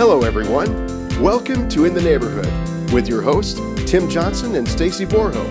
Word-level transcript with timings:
Hello, 0.00 0.22
everyone. 0.22 0.70
Welcome 1.20 1.68
to 1.68 1.84
In 1.84 1.92
the 1.92 2.00
Neighborhood 2.00 2.90
with 2.90 3.06
your 3.06 3.20
host, 3.20 3.58
Tim 3.86 4.08
Johnson 4.08 4.54
and 4.54 4.66
Stacy 4.66 5.04
Borho. 5.04 5.44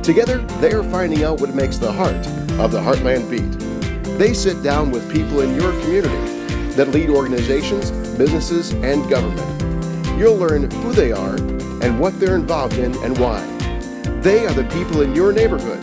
Together, 0.00 0.38
they 0.60 0.70
are 0.70 0.84
finding 0.84 1.24
out 1.24 1.40
what 1.40 1.56
makes 1.56 1.76
the 1.76 1.90
heart 1.90 2.14
of 2.60 2.70
the 2.70 2.78
Heartland 2.78 3.28
beat. 3.28 3.50
They 4.16 4.32
sit 4.32 4.62
down 4.62 4.92
with 4.92 5.12
people 5.12 5.40
in 5.40 5.56
your 5.56 5.72
community 5.80 6.14
that 6.76 6.90
lead 6.90 7.10
organizations, 7.10 7.90
businesses, 8.16 8.70
and 8.74 9.10
government. 9.10 10.16
You'll 10.16 10.36
learn 10.36 10.70
who 10.70 10.92
they 10.92 11.10
are 11.10 11.34
and 11.82 11.98
what 11.98 12.20
they're 12.20 12.36
involved 12.36 12.74
in 12.74 12.94
and 12.98 13.18
why. 13.18 13.44
They 14.20 14.46
are 14.46 14.54
the 14.54 14.68
people 14.72 15.00
in 15.00 15.16
your 15.16 15.32
neighborhood. 15.32 15.80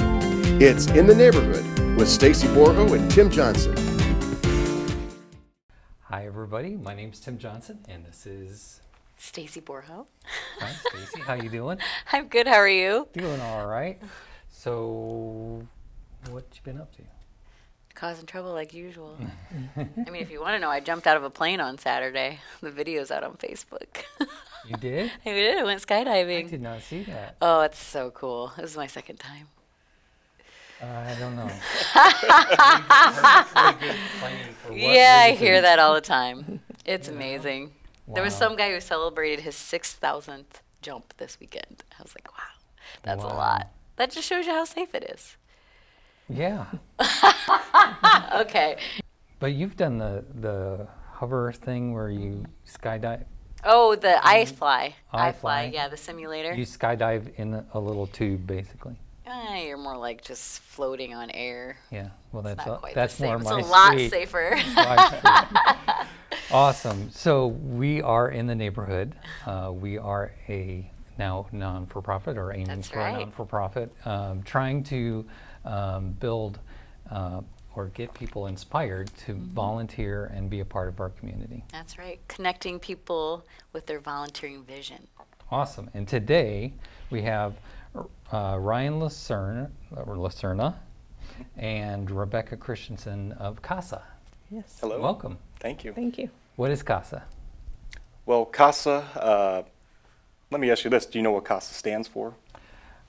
It's 0.62 0.88
In 0.88 1.08
the 1.08 1.16
Neighborhood 1.16 1.98
with 1.98 2.08
Stacy 2.08 2.48
Borho 2.48 2.98
and 2.98 3.12
Tim 3.12 3.30
Johnson. 3.30 3.91
Everybody. 6.34 6.78
My 6.78 6.94
name's 6.96 7.20
Tim 7.20 7.38
Johnson, 7.38 7.80
and 7.90 8.06
this 8.06 8.26
is 8.26 8.80
Stacy 9.18 9.60
Borho. 9.60 10.06
hi, 10.60 10.72
Stacy. 10.72 11.20
How 11.20 11.34
you 11.34 11.50
doing? 11.50 11.78
I'm 12.14 12.30
good. 12.30 12.48
How 12.48 12.56
are 12.56 12.70
you? 12.70 13.10
Doing 13.12 13.42
all 13.42 13.68
right. 13.68 14.02
So, 14.50 15.68
what 16.30 16.46
you 16.54 16.62
been 16.64 16.80
up 16.80 16.96
to? 16.96 17.02
Causing 17.96 18.26
trouble 18.26 18.54
like 18.54 18.74
usual. 18.74 19.18
I 19.78 20.10
mean, 20.10 20.22
if 20.22 20.32
you 20.32 20.40
want 20.40 20.56
to 20.56 20.60
know, 20.60 20.70
I 20.70 20.80
jumped 20.80 21.06
out 21.06 21.18
of 21.18 21.26
a 21.26 21.30
plane 21.30 21.60
on 21.60 21.78
Saturday. 21.78 22.40
The 22.62 22.72
video's 22.72 23.12
out 23.12 23.26
on 23.26 23.34
Facebook. 23.34 24.06
You 24.66 24.78
did? 24.78 25.12
I 25.26 25.30
did. 25.32 25.58
I 25.58 25.66
went 25.66 25.86
skydiving. 25.86 26.46
I 26.46 26.50
did 26.50 26.62
not 26.62 26.82
see 26.82 27.04
that. 27.04 27.36
Oh, 27.42 27.60
it's 27.60 27.84
so 27.84 28.10
cool. 28.10 28.54
This 28.56 28.72
is 28.72 28.78
my 28.78 28.88
second 28.88 29.18
time. 29.18 29.50
Uh, 30.82 30.86
I 30.86 31.16
don't 31.20 31.36
know. 31.36 31.50
Yeah, 34.74 35.22
I 35.26 35.32
hear 35.32 35.62
that 35.62 35.80
all 35.80 35.94
the 35.94 36.02
time. 36.02 36.62
It's 36.86 37.08
amazing. 37.08 37.72
There 38.08 38.24
was 38.24 38.36
some 38.36 38.56
guy 38.56 38.72
who 38.72 38.80
celebrated 38.80 39.42
his 39.42 39.56
6,000th 39.56 40.46
jump 40.82 41.14
this 41.18 41.40
weekend. 41.40 41.84
I 42.00 42.02
was 42.02 42.16
like, 42.16 42.32
wow, 42.32 42.44
that's 43.04 43.24
Wow. 43.24 43.32
a 43.32 43.36
lot. 43.36 43.68
That 43.98 44.12
just 44.12 44.28
shows 44.28 44.46
you 44.48 44.54
how 44.54 44.66
safe 44.66 44.96
it 44.96 45.04
is. 45.14 45.36
Yeah, 46.30 46.66
Okay. 48.34 48.78
but 49.40 49.52
you've 49.54 49.76
done 49.76 49.98
the 49.98 50.24
the 50.40 50.88
hover 51.12 51.52
thing 51.52 51.94
where 51.94 52.10
you 52.10 52.46
skydive. 52.66 53.26
Oh, 53.66 53.96
the 53.96 54.18
iFly. 54.24 54.94
I 55.12 55.32
iFly. 55.32 55.36
Fly? 55.36 55.72
Yeah, 55.74 55.90
the 55.90 55.98
simulator. 55.98 56.54
You 56.54 56.66
skydive 56.66 57.36
in 57.36 57.66
a 57.74 57.80
little 57.80 58.08
tube, 58.08 58.48
basically. 58.48 58.96
Ah, 59.28 59.56
you're 59.58 59.78
more 59.78 59.98
like 59.98 60.24
just 60.24 60.62
floating 60.62 61.14
on 61.14 61.30
air. 61.32 61.78
Yeah. 61.92 62.10
Well, 62.32 62.42
that's 62.44 62.66
a- 62.66 62.80
that's 62.94 63.20
more 63.20 63.36
It's 63.36 63.46
my 63.46 63.60
a 63.60 63.66
lot 63.66 63.92
street. 63.94 64.10
safer. 64.10 64.56
Awesome. 66.52 67.10
So 67.12 67.48
we 67.48 68.02
are 68.02 68.30
in 68.30 68.46
the 68.46 68.56
neighborhood. 68.56 69.16
Uh, 69.46 69.72
we 69.74 69.98
are 69.98 70.34
a 70.50 70.90
now 71.18 71.48
non-for-profit 71.54 72.38
or 72.38 72.52
aiming 72.52 72.66
That's 72.68 72.90
for 72.90 73.00
right. 73.00 73.16
a 73.16 73.20
non-for-profit, 73.20 73.90
um, 74.06 74.44
trying 74.44 74.84
to 74.86 75.26
um, 75.64 76.12
build 76.20 76.60
uh, 77.10 77.40
or 77.76 77.88
get 77.88 78.14
people 78.14 78.48
inspired 78.48 79.08
to 79.26 79.34
Mm-hmm. 79.34 79.46
volunteer 79.54 80.26
and 80.36 80.50
be 80.50 80.60
a 80.60 80.66
part 80.66 80.90
of 80.90 81.00
our 81.00 81.10
community. 81.12 81.64
That's 81.72 81.98
right. 81.98 82.20
Connecting 82.28 82.80
people 82.80 83.46
with 83.72 83.86
their 83.86 84.00
volunteering 84.00 84.64
vision. 84.66 85.08
Awesome. 85.52 85.90
And 85.94 86.06
today 86.06 86.74
we 87.10 87.22
have 87.22 87.54
uh, 87.96 88.58
Ryan 88.60 89.00
Lacerna, 89.00 89.70
or 89.96 90.16
Lacerna 90.16 90.76
and 91.58 92.10
Rebecca 92.10 92.58
Christensen 92.58 93.32
of 93.34 93.62
CASA. 93.62 94.02
Yes. 94.50 94.78
Hello. 94.82 95.00
Welcome. 95.02 95.38
Thank 95.60 95.84
you. 95.84 95.94
Thank 95.94 96.18
you. 96.18 96.30
What 96.56 96.72
is 96.72 96.84
CASA? 96.84 97.24
Well, 98.26 98.46
CASA, 98.46 98.92
uh, 99.16 99.64
let 100.52 100.62
me 100.62 100.70
ask 100.70 100.84
you 100.84 100.90
this. 100.90 101.06
Do 101.06 101.18
you 101.20 101.24
know 101.24 101.32
what 101.32 101.46
CASA 101.46 101.74
stands 101.74 102.08
for? 102.08 102.34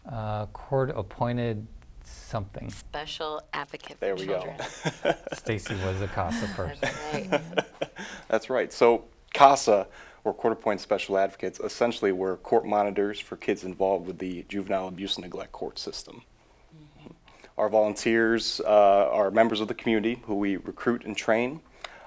Uh, 0.09 0.47
court 0.47 0.92
appointed 0.97 1.67
something. 2.05 2.71
Special 2.71 3.42
advocate 3.53 4.01
There 4.01 4.15
we 4.17 4.27
children. 4.27 4.57
go. 5.05 5.15
Stacy 5.33 5.75
was 5.85 6.01
a 6.01 6.09
CASA 6.09 6.47
person. 6.48 6.79
That's 6.81 7.31
right. 7.31 7.41
That's 8.29 8.51
right. 8.51 8.73
So, 8.73 9.05
CASA, 9.33 9.87
or 10.25 10.33
Court 10.33 10.53
Appointed 10.53 10.81
Special 10.81 11.19
Advocates, 11.19 11.59
essentially 11.61 12.13
we're 12.13 12.37
court 12.37 12.65
monitors 12.65 13.19
for 13.19 13.37
kids 13.37 13.65
involved 13.65 14.07
with 14.07 14.19
the 14.19 14.45
juvenile 14.49 14.89
abuse 14.89 15.17
and 15.17 15.25
neglect 15.25 15.53
court 15.53 15.79
system. 15.79 16.23
Our 17.59 17.69
volunteers 17.69 18.61
uh, 18.65 19.09
are 19.11 19.31
members 19.31 19.61
of 19.61 19.69
the 19.69 19.75
community 19.75 20.23
who 20.25 20.37
we 20.37 20.57
recruit 20.57 21.05
and 21.05 21.17
train, 21.17 21.61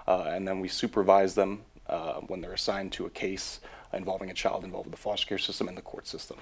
uh, 0.07 0.31
and 0.33 0.47
then 0.47 0.59
we 0.59 0.67
supervise 0.67 1.35
them 1.35 1.61
uh, 1.87 2.15
when 2.21 2.41
they're 2.41 2.53
assigned 2.53 2.91
to 2.93 3.05
a 3.05 3.09
case 3.09 3.59
involving 3.95 4.29
a 4.29 4.33
child 4.33 4.63
involved 4.63 4.87
with 4.87 4.95
the 4.95 5.01
foster 5.01 5.25
care 5.27 5.37
system 5.37 5.67
and 5.67 5.77
the 5.77 5.81
court 5.81 6.07
system. 6.07 6.37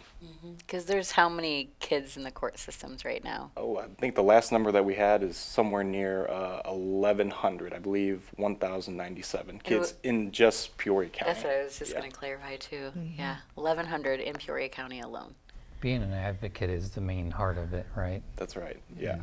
Because 0.58 0.86
there's 0.86 1.12
how 1.12 1.30
many 1.30 1.70
kids 1.80 2.18
in 2.18 2.24
the 2.24 2.32
court 2.32 2.58
systems 2.58 3.06
right 3.06 3.24
now? 3.24 3.52
Oh, 3.58 3.78
I 3.78 3.86
think 4.00 4.16
the 4.16 4.24
last 4.24 4.52
number 4.52 4.72
that 4.72 4.84
we 4.84 4.96
had 4.96 5.24
is 5.24 5.38
somewhere 5.38 5.84
near 5.84 6.28
uh, 6.28 6.62
1,100, 6.74 7.74
I 7.74 7.80
believe 7.80 8.30
1,097 8.38 9.60
kids 9.60 9.96
in 10.04 10.32
just 10.32 10.78
Peoria 10.78 11.10
County. 11.10 11.34
That's 11.34 11.44
what 11.44 11.54
I 11.54 11.64
was 11.64 11.78
just 11.80 11.92
Yeah. 11.92 12.00
going 12.00 12.12
to 12.12 12.18
clarify 12.18 12.56
too. 12.58 12.92
Yeah, 13.18 13.38
1,100 13.56 14.20
in 14.20 14.36
Peoria 14.36 14.70
County 14.70 15.00
alone. 15.02 15.36
Being 15.82 16.02
an 16.02 16.14
advocate 16.14 16.70
is 16.70 16.92
the 16.92 17.02
main 17.02 17.32
heart 17.32 17.58
of 17.58 17.74
it, 17.74 17.86
right? 17.96 18.24
That's 18.38 18.56
right. 18.56 18.82
Yeah. 18.98 19.20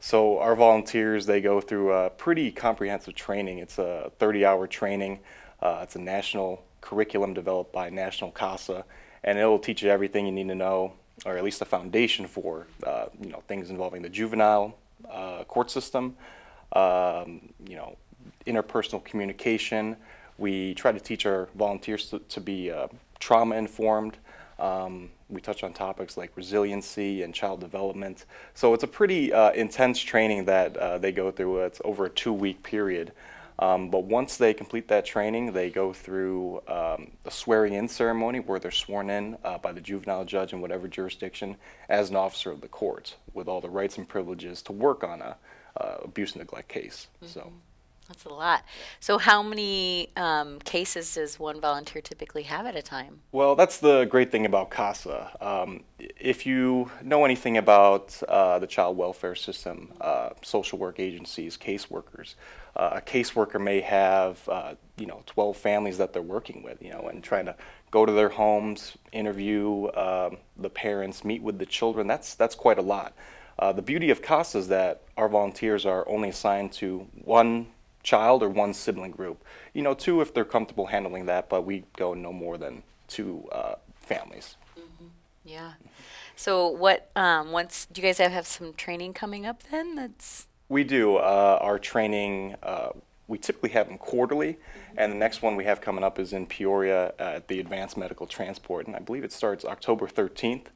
So 0.00 0.38
our 0.38 0.54
volunteers 0.54 1.26
they 1.26 1.40
go 1.40 1.60
through 1.60 1.92
a 1.92 2.08
pretty 2.10 2.52
comprehensive 2.52 3.14
training. 3.16 3.58
It's 3.58 3.78
a 3.78 4.12
30-hour 4.20 4.68
training. 4.68 5.18
Uh, 5.60 5.80
it's 5.82 5.96
a 5.96 6.00
national 6.00 6.62
curriculum 6.88 7.34
developed 7.34 7.70
by 7.70 7.90
National 7.90 8.30
CASA, 8.30 8.82
and 9.22 9.38
it'll 9.38 9.58
teach 9.58 9.82
you 9.82 9.90
everything 9.90 10.24
you 10.24 10.32
need 10.32 10.48
to 10.48 10.54
know, 10.54 10.94
or 11.26 11.36
at 11.36 11.44
least 11.44 11.58
the 11.58 11.66
foundation 11.66 12.26
for 12.26 12.66
uh, 12.86 13.06
you 13.20 13.28
know 13.28 13.42
things 13.46 13.68
involving 13.68 14.00
the 14.00 14.08
juvenile 14.08 14.74
uh, 15.10 15.44
court 15.44 15.70
system. 15.70 16.16
Um, 16.72 17.52
you 17.68 17.76
know, 17.76 17.96
interpersonal 18.46 19.04
communication. 19.04 19.96
We 20.38 20.72
try 20.74 20.92
to 20.92 21.00
teach 21.00 21.26
our 21.26 21.48
volunteers 21.56 22.08
to, 22.10 22.20
to 22.20 22.40
be 22.40 22.70
uh, 22.70 22.88
trauma 23.18 23.56
informed. 23.56 24.16
Um, 24.58 25.10
we 25.28 25.42
touch 25.42 25.62
on 25.62 25.74
topics 25.74 26.16
like 26.16 26.32
resiliency 26.36 27.22
and 27.22 27.34
child 27.34 27.60
development. 27.60 28.24
So 28.54 28.72
it's 28.72 28.84
a 28.84 28.88
pretty 28.88 29.32
uh, 29.32 29.50
intense 29.50 30.00
training 30.00 30.46
that 30.46 30.76
uh, 30.76 30.98
they 30.98 31.12
go 31.12 31.30
through. 31.30 31.58
It's 31.60 31.82
over 31.84 32.06
a 32.06 32.10
two 32.10 32.32
week 32.32 32.62
period. 32.62 33.12
Um, 33.58 33.90
but 33.90 34.04
once 34.04 34.36
they 34.36 34.54
complete 34.54 34.88
that 34.88 35.04
training, 35.04 35.52
they 35.52 35.68
go 35.70 35.92
through 35.92 36.62
um, 36.68 37.12
a 37.24 37.30
swearing 37.30 37.74
in 37.74 37.88
ceremony 37.88 38.38
where 38.38 38.58
they're 38.58 38.70
sworn 38.70 39.10
in 39.10 39.36
uh, 39.44 39.58
by 39.58 39.72
the 39.72 39.80
juvenile 39.80 40.24
judge 40.24 40.52
in 40.52 40.60
whatever 40.60 40.86
jurisdiction 40.86 41.56
as 41.88 42.10
an 42.10 42.16
officer 42.16 42.50
of 42.50 42.60
the 42.60 42.68
court 42.68 43.16
with 43.34 43.48
all 43.48 43.60
the 43.60 43.70
rights 43.70 43.98
and 43.98 44.08
privileges 44.08 44.62
to 44.62 44.72
work 44.72 45.02
on 45.02 45.20
a 45.20 45.36
uh, 45.76 45.96
abuse 46.04 46.32
and 46.32 46.40
neglect 46.40 46.68
case. 46.68 47.08
So. 47.26 47.52
That's 48.08 48.24
a 48.24 48.30
lot. 48.30 48.64
So, 49.00 49.18
how 49.18 49.42
many 49.42 50.08
um, 50.16 50.60
cases 50.60 51.14
does 51.14 51.38
one 51.38 51.60
volunteer 51.60 52.00
typically 52.00 52.44
have 52.44 52.64
at 52.64 52.74
a 52.74 52.80
time? 52.80 53.20
Well, 53.32 53.54
that's 53.54 53.78
the 53.78 54.06
great 54.06 54.32
thing 54.32 54.46
about 54.46 54.70
CASA. 54.70 55.36
Um, 55.42 55.84
if 55.98 56.46
you 56.46 56.90
know 57.02 57.26
anything 57.26 57.58
about 57.58 58.18
uh, 58.26 58.60
the 58.60 58.66
child 58.66 58.96
welfare 58.96 59.34
system, 59.34 59.92
uh, 60.00 60.30
social 60.42 60.78
work 60.78 60.98
agencies, 60.98 61.58
caseworkers, 61.58 62.34
uh, 62.76 62.92
a 62.94 63.00
caseworker 63.02 63.60
may 63.60 63.82
have, 63.82 64.48
uh, 64.48 64.74
you 64.96 65.06
know, 65.06 65.22
12 65.26 65.56
families 65.58 65.98
that 65.98 66.14
they're 66.14 66.22
working 66.22 66.62
with, 66.62 66.80
you 66.80 66.90
know, 66.90 67.08
and 67.08 67.22
trying 67.22 67.44
to 67.44 67.56
go 67.90 68.06
to 68.06 68.12
their 68.12 68.30
homes, 68.30 68.96
interview 69.12 69.88
um, 69.94 70.38
the 70.56 70.70
parents, 70.70 71.24
meet 71.24 71.42
with 71.42 71.58
the 71.58 71.66
children. 71.66 72.06
That's 72.06 72.34
that's 72.34 72.54
quite 72.54 72.78
a 72.78 72.82
lot. 72.82 73.14
Uh, 73.58 73.72
the 73.72 73.82
beauty 73.82 74.08
of 74.08 74.22
CASA 74.22 74.58
is 74.58 74.68
that 74.68 75.02
our 75.18 75.28
volunteers 75.28 75.84
are 75.84 76.08
only 76.08 76.30
assigned 76.30 76.72
to 76.72 77.06
one 77.24 77.66
child 78.08 78.42
or 78.42 78.48
one 78.48 78.72
sibling 78.72 79.10
group. 79.10 79.44
You 79.74 79.82
know, 79.82 79.92
two 79.92 80.22
if 80.22 80.32
they're 80.32 80.44
comfortable 80.44 80.86
handling 80.86 81.26
that, 81.26 81.50
but 81.50 81.62
we 81.66 81.84
go 81.96 82.14
no 82.14 82.32
more 82.32 82.56
than 82.56 82.82
two 83.06 83.46
uh, 83.52 83.74
families. 84.00 84.56
Yeah. 85.44 85.72
So, 86.34 86.68
what, 86.68 87.10
um, 87.16 87.52
once, 87.52 87.86
do 87.92 88.00
you 88.00 88.06
guys 88.06 88.18
have, 88.18 88.32
have 88.32 88.46
some 88.46 88.72
training 88.74 89.12
coming 89.12 89.44
up 89.44 89.62
then? 89.70 89.94
That's, 89.94 90.46
We 90.68 90.84
do. 90.84 91.16
Uh, 91.16 91.58
our 91.60 91.78
training, 91.78 92.54
uh, 92.62 92.90
we 93.26 93.38
typically 93.38 93.70
have 93.70 93.88
them 93.88 93.98
quarterly, 93.98 94.56
and 94.96 95.12
the 95.12 95.16
next 95.16 95.42
one 95.42 95.56
we 95.56 95.64
have 95.64 95.80
coming 95.80 96.04
up 96.04 96.18
is 96.18 96.32
in 96.32 96.46
Peoria 96.46 97.12
at 97.18 97.48
the 97.48 97.60
Advanced 97.60 97.96
Medical 97.96 98.26
Transport, 98.26 98.86
and 98.86 98.96
I 98.96 99.00
believe 99.00 99.24
it 99.24 99.32
starts 99.32 99.64
October 99.64 100.06
13th. 100.06 100.66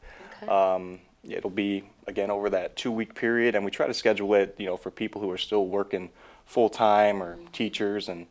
Okay. 0.43 0.53
Um, 0.53 1.01
it'll 1.23 1.51
be 1.51 1.85
again 2.07 2.31
over 2.31 2.51
that 2.51 2.77
two-week 2.77 3.15
period, 3.15 3.55
and 3.55 3.65
we 3.65 3.71
try 3.71 3.87
to 3.87 3.95
schedule 3.95 4.35
it, 4.35 4.55
you 4.59 4.67
know, 4.67 4.77
for 4.77 4.91
people 4.91 5.21
who 5.21 5.31
are 5.31 5.39
still 5.39 5.67
working 5.67 6.11
full 6.47 6.69
time 6.69 7.23
or 7.23 7.39
teachers, 7.53 8.09
and 8.09 8.27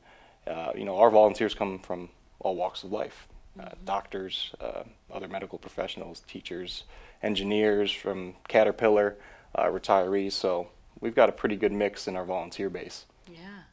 uh, 0.47 0.71
you 0.75 0.85
know, 0.85 0.97
our 0.97 1.09
volunteers 1.09 1.53
come 1.53 1.79
from 1.79 2.09
all 2.39 2.55
walks 2.55 2.83
of 2.83 2.91
life. 2.91 3.27
Uh, 3.59 3.69
doctors, 3.85 4.53
uh, 4.61 4.83
other 5.11 5.27
medical 5.27 5.57
professionals, 5.57 6.21
teachers, 6.21 6.85
engineers 7.21 7.91
from 7.91 8.33
Caterpillar, 8.47 9.17
uh, 9.55 9.63
retirees. 9.65 10.31
So 10.31 10.69
we've 11.01 11.15
got 11.15 11.27
a 11.27 11.33
pretty 11.33 11.57
good 11.57 11.73
mix 11.73 12.07
in 12.07 12.15
our 12.15 12.23
volunteer 12.23 12.69
base. 12.69 13.05
yeah. 13.27 13.63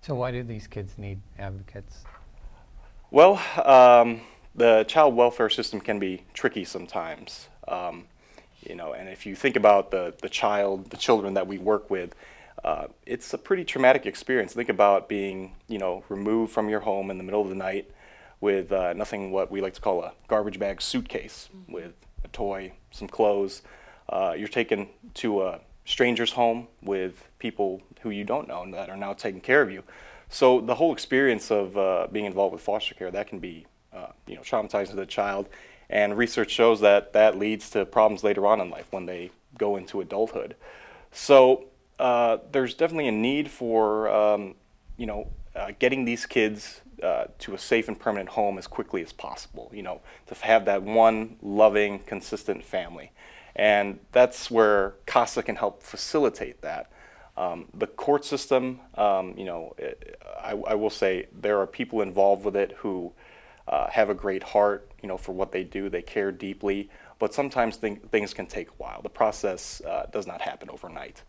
So 0.00 0.14
why 0.14 0.30
do 0.30 0.42
these 0.42 0.66
kids 0.66 0.96
need 0.96 1.20
advocates? 1.38 2.04
Well, 3.10 3.40
um, 3.64 4.20
the 4.54 4.84
child 4.84 5.14
welfare 5.14 5.50
system 5.50 5.80
can 5.80 5.98
be 5.98 6.24
tricky 6.34 6.64
sometimes. 6.64 7.48
Um, 7.66 8.06
you 8.62 8.74
know, 8.74 8.92
and 8.92 9.08
if 9.08 9.26
you 9.26 9.34
think 9.34 9.56
about 9.56 9.90
the, 9.90 10.14
the 10.20 10.28
child, 10.28 10.90
the 10.90 10.96
children 10.96 11.34
that 11.34 11.46
we 11.46 11.58
work 11.58 11.90
with, 11.90 12.14
uh, 12.64 12.86
it's 13.06 13.32
a 13.34 13.38
pretty 13.38 13.64
traumatic 13.64 14.06
experience. 14.06 14.52
Think 14.52 14.68
about 14.68 15.08
being, 15.08 15.54
you 15.68 15.78
know, 15.78 16.04
removed 16.08 16.52
from 16.52 16.68
your 16.68 16.80
home 16.80 17.10
in 17.10 17.18
the 17.18 17.24
middle 17.24 17.40
of 17.40 17.48
the 17.48 17.54
night 17.54 17.90
with 18.40 18.72
uh, 18.72 18.92
nothing 18.92 19.30
what 19.30 19.50
we 19.50 19.60
like 19.60 19.74
to 19.74 19.80
call 19.80 20.02
a 20.02 20.12
garbage 20.28 20.58
bag 20.58 20.80
suitcase 20.80 21.48
with 21.68 21.92
a 22.24 22.28
toy, 22.28 22.72
some 22.90 23.08
clothes. 23.08 23.62
Uh, 24.08 24.34
you're 24.36 24.48
taken 24.48 24.88
to 25.14 25.42
a 25.42 25.60
stranger's 25.84 26.32
home 26.32 26.68
with 26.82 27.28
people 27.38 27.82
who 28.02 28.10
you 28.10 28.24
don't 28.24 28.46
know 28.46 28.62
and 28.62 28.74
that 28.74 28.90
are 28.90 28.96
now 28.96 29.12
taking 29.12 29.40
care 29.40 29.62
of 29.62 29.70
you. 29.70 29.82
So 30.28 30.60
the 30.60 30.74
whole 30.74 30.92
experience 30.92 31.50
of 31.50 31.76
uh, 31.76 32.06
being 32.12 32.26
involved 32.26 32.52
with 32.52 32.62
foster 32.62 32.94
care 32.94 33.10
that 33.10 33.28
can 33.28 33.38
be, 33.38 33.66
uh, 33.92 34.08
you 34.26 34.34
know, 34.34 34.42
traumatizing 34.42 34.90
to 34.90 34.96
the 34.96 35.06
child. 35.06 35.48
And 35.90 36.18
research 36.18 36.50
shows 36.50 36.80
that 36.80 37.14
that 37.14 37.38
leads 37.38 37.70
to 37.70 37.86
problems 37.86 38.22
later 38.22 38.46
on 38.46 38.60
in 38.60 38.68
life 38.68 38.86
when 38.90 39.06
they 39.06 39.30
go 39.56 39.76
into 39.76 40.00
adulthood. 40.00 40.54
So 41.10 41.64
uh, 41.98 42.38
there's 42.52 42.74
definitely 42.74 43.08
a 43.08 43.12
need 43.12 43.50
for, 43.50 44.08
um, 44.08 44.54
you 44.96 45.06
know, 45.06 45.28
uh, 45.56 45.72
getting 45.78 46.04
these 46.04 46.26
kids 46.26 46.80
uh, 47.02 47.26
to 47.38 47.54
a 47.54 47.58
safe 47.58 47.88
and 47.88 47.98
permanent 47.98 48.30
home 48.30 48.58
as 48.58 48.66
quickly 48.66 49.02
as 49.02 49.12
possible. 49.12 49.70
You 49.72 49.82
know, 49.82 50.00
to 50.26 50.34
have 50.34 50.64
that 50.66 50.82
one 50.82 51.36
loving, 51.42 52.00
consistent 52.00 52.64
family, 52.64 53.12
and 53.56 53.98
that's 54.12 54.50
where 54.50 54.94
CASA 55.06 55.42
can 55.42 55.56
help 55.56 55.82
facilitate 55.82 56.62
that. 56.62 56.90
Um, 57.36 57.66
the 57.72 57.86
court 57.86 58.24
system, 58.24 58.80
um, 58.96 59.34
you 59.36 59.44
know, 59.44 59.74
it, 59.78 60.20
I, 60.42 60.50
I, 60.50 60.74
will 60.74 60.90
say 60.90 61.28
there 61.32 61.60
are 61.60 61.68
people 61.68 62.02
involved 62.02 62.44
with 62.44 62.56
it 62.56 62.72
who 62.78 63.12
uh, 63.68 63.88
have 63.90 64.10
a 64.10 64.14
great 64.14 64.42
heart, 64.42 64.90
you 65.02 65.08
know, 65.08 65.16
for 65.16 65.30
what 65.30 65.52
they 65.52 65.62
do. 65.62 65.88
They 65.88 66.02
care 66.02 66.32
deeply, 66.32 66.90
but 67.20 67.32
sometimes 67.32 67.76
th- 67.76 68.00
things 68.10 68.34
can 68.34 68.46
take 68.46 68.70
a 68.70 68.72
while. 68.78 69.02
The 69.02 69.08
process 69.08 69.80
uh, 69.82 70.06
does 70.10 70.26
not 70.26 70.40
happen 70.40 70.68
overnight. 70.68 71.22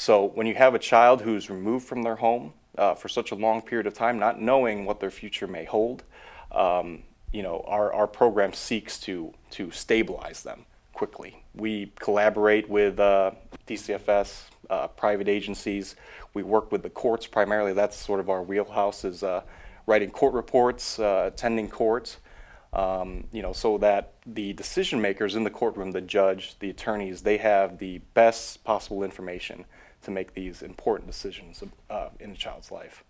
So 0.00 0.24
when 0.24 0.46
you 0.46 0.54
have 0.54 0.74
a 0.74 0.78
child 0.78 1.20
who's 1.20 1.50
removed 1.50 1.86
from 1.86 2.04
their 2.04 2.16
home 2.16 2.54
uh, 2.78 2.94
for 2.94 3.10
such 3.10 3.32
a 3.32 3.34
long 3.34 3.60
period 3.60 3.86
of 3.86 3.92
time, 3.92 4.18
not 4.18 4.40
knowing 4.40 4.86
what 4.86 4.98
their 4.98 5.10
future 5.10 5.46
may 5.46 5.66
hold, 5.66 6.04
um, 6.52 7.02
you 7.34 7.42
know, 7.42 7.62
our, 7.66 7.92
our 7.92 8.06
program 8.06 8.54
seeks 8.54 8.98
to, 9.00 9.34
to 9.50 9.70
stabilize 9.70 10.42
them 10.42 10.64
quickly. 10.94 11.44
We 11.54 11.92
collaborate 11.96 12.66
with 12.66 12.98
uh, 12.98 13.32
DCFS, 13.66 14.44
uh, 14.70 14.88
private 14.88 15.28
agencies. 15.28 15.96
We 16.32 16.44
work 16.44 16.72
with 16.72 16.82
the 16.82 16.88
courts 16.88 17.26
primarily. 17.26 17.74
That's 17.74 17.94
sort 17.94 18.20
of 18.20 18.30
our 18.30 18.42
wheelhouse 18.42 19.04
is 19.04 19.22
uh, 19.22 19.42
writing 19.84 20.10
court 20.10 20.32
reports, 20.32 20.98
uh, 20.98 21.24
attending 21.26 21.68
courts, 21.68 22.16
um, 22.72 23.24
you 23.32 23.42
know, 23.42 23.52
so 23.52 23.76
that 23.76 24.14
the 24.24 24.54
decision 24.54 25.02
makers 25.02 25.36
in 25.36 25.44
the 25.44 25.50
courtroom, 25.50 25.90
the 25.90 26.00
judge, 26.00 26.58
the 26.60 26.70
attorneys, 26.70 27.20
they 27.20 27.36
have 27.36 27.76
the 27.76 27.98
best 28.14 28.64
possible 28.64 29.04
information 29.04 29.66
to 30.02 30.10
make 30.10 30.34
these 30.34 30.62
important 30.62 31.10
decisions 31.10 31.62
uh, 31.90 32.08
in 32.18 32.30
a 32.30 32.36
child's 32.36 32.70
life. 32.70 33.04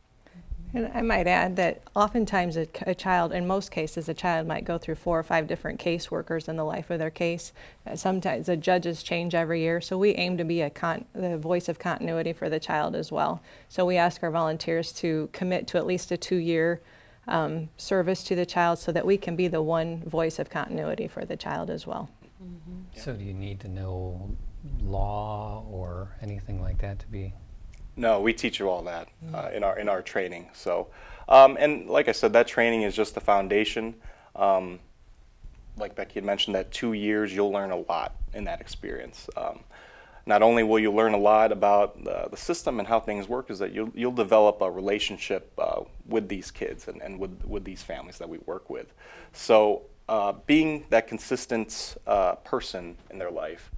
And 0.72 0.90
I 0.94 1.02
might 1.02 1.26
add 1.26 1.56
that 1.56 1.82
oftentimes 1.96 2.56
a, 2.56 2.69
a, 2.87 2.94
child, 2.94 3.32
in 3.32 3.44
most 3.44 3.72
cases, 3.72 4.08
a 4.08 4.14
child 4.14 4.46
might 4.46 4.64
go 4.64 4.78
through 4.78 4.94
four 4.94 5.19
or 5.19 5.25
five 5.25 5.48
different 5.48 5.81
caseworkers 5.81 6.48
in 6.48 6.54
the 6.54 6.64
life 6.64 6.90
of 6.90 7.00
their 7.00 7.10
case. 7.10 7.52
Uh, 7.84 7.96
sometimes 7.96 8.46
the 8.46 8.56
judges 8.56 9.02
change 9.02 9.34
every 9.34 9.62
year, 9.62 9.81
so 9.81 9.98
we 9.98 10.14
aim 10.14 10.37
to 10.37 10.44
be 10.44 10.60
a 10.60 10.70
con- 10.70 11.06
the 11.12 11.37
voice 11.37 11.69
of 11.69 11.81
continuity 11.81 12.32
for 12.32 12.48
the 12.48 12.60
child 12.60 12.94
as 12.94 13.10
well. 13.10 13.42
So 13.69 13.84
we 13.84 13.96
ask 13.96 14.22
our 14.22 14.31
volunteers 14.31 14.92
to 14.94 15.28
commit 15.32 15.66
to 15.69 15.78
at 15.78 15.87
least 15.87 16.12
a 16.12 16.16
two-year 16.16 16.81
um, 17.26 17.69
service 17.76 18.22
to 18.25 18.37
the 18.37 18.46
child, 18.46 18.78
so 18.78 18.92
that 18.92 19.04
we 19.04 19.16
can 19.16 19.34
be 19.34 19.48
the 19.48 19.62
one 19.62 20.04
voice 20.04 20.38
of 20.38 20.50
continuity 20.50 21.08
for 21.08 21.25
the 21.25 21.37
child 21.37 21.69
as 21.69 21.84
well. 21.84 22.10
Mm-hmm. 22.42 22.98
So 23.00 23.14
do 23.14 23.25
you 23.25 23.34
need 23.34 23.58
to 23.60 23.69
know 23.69 24.37
law 24.83 25.65
or 25.71 26.17
anything 26.23 26.61
like 26.61 26.79
that 26.79 26.99
to 27.01 27.07
be? 27.07 27.33
No, 27.97 28.21
we 28.21 28.33
teach 28.33 28.59
you 28.59 28.69
all 28.69 28.83
that 28.83 29.09
uh, 29.35 29.51
in 29.53 29.65
our 29.65 29.79
in 29.79 29.89
our 29.89 30.03
training. 30.03 30.49
So, 30.55 30.89
um, 31.29 31.57
and 31.61 31.89
like 31.89 32.09
I 32.09 32.12
said, 32.12 32.33
that 32.33 32.47
training 32.47 32.83
is 32.83 32.95
just 32.95 33.15
the 33.15 33.21
foundation. 33.21 33.95
Um, 34.37 34.79
like 35.77 35.95
Becky 35.95 36.15
had 36.15 36.25
mentioned, 36.25 36.55
that 36.55 36.71
two 36.71 36.93
years 36.93 37.35
you'll 37.35 37.51
learn 37.51 37.71
a 37.71 37.77
lot 37.77 38.15
in 38.35 38.45
that 38.45 38.61
experience. 38.61 39.29
Um, 39.37 39.61
not 40.27 40.43
only 40.43 40.62
will 40.62 40.79
you 40.79 40.93
learn 40.93 41.15
a 41.15 41.19
lot 41.19 41.51
about 41.51 42.05
the, 42.05 42.29
the, 42.31 42.37
system 42.37 42.79
and 42.79 42.87
how 42.87 43.01
things 43.01 43.29
work, 43.29 43.51
is 43.51 43.59
that 43.59 43.73
you'll 43.73 43.91
you'll 43.95 44.12
develop 44.12 44.61
a 44.61 44.71
relationship 44.71 45.53
uh, 45.59 45.83
with 46.07 46.29
these 46.29 46.51
kids 46.51 46.89
and, 46.89 47.03
and 47.03 47.19
with 47.19 47.45
with 47.45 47.65
these 47.65 47.83
families 47.83 48.19
that 48.19 48.29
we 48.29 48.39
work 48.47 48.71
with. 48.71 48.93
So, 49.33 49.83
uh, 50.09 50.33
being 50.47 50.85
that 50.91 51.07
consistent 51.07 51.97
uh, 52.07 52.37
person 52.37 52.97
in 53.11 53.19
their 53.19 53.31
life 53.31 53.71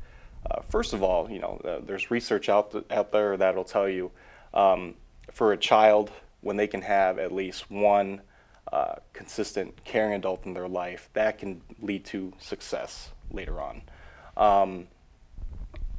uh, 0.51 0.61
first 0.69 0.93
of 0.93 1.03
all, 1.03 1.31
you 1.31 1.39
know, 1.39 1.61
uh, 1.65 1.79
there's 1.85 2.11
research 2.11 2.49
out, 2.49 2.73
th- 2.73 2.85
out 2.91 3.13
there 3.13 3.37
that'll 3.37 3.65
tell 3.65 3.89
you 3.89 4.11
um, 4.55 4.95
for 5.33 5.53
a 5.53 5.57
child, 5.57 6.11
when 6.41 6.57
they 6.57 6.67
can 6.67 6.83
have 6.83 7.19
at 7.19 7.33
least 7.33 7.71
one 7.71 8.21
uh, 8.73 8.97
consistent 9.13 9.85
caring 9.85 10.15
adult 10.15 10.45
in 10.45 10.55
their 10.55 10.69
life, 10.69 11.09
that 11.13 11.39
can 11.39 11.63
lead 11.81 12.05
to 12.05 12.33
success 12.39 13.11
later 13.31 13.61
on. 13.61 13.83
Um, 14.37 14.89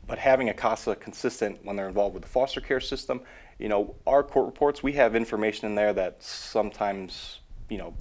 but 0.06 0.20
having 0.20 0.50
a 0.50 0.54
CASA 0.54 0.98
consistent 0.98 1.64
when 1.64 1.76
they're 1.78 1.88
involved 1.88 2.14
with 2.14 2.24
the 2.24 2.30
foster 2.30 2.60
care 2.60 2.82
system, 2.82 3.22
you 3.58 3.70
know, 3.70 3.96
our 4.06 4.24
court 4.24 4.48
reports, 4.48 4.84
we 4.84 4.94
have 4.94 5.16
information 5.16 5.68
in 5.68 5.76
there 5.76 5.94
that 5.94 6.22
sometimes, 6.22 7.40
you 7.70 7.78
know, 7.78 7.94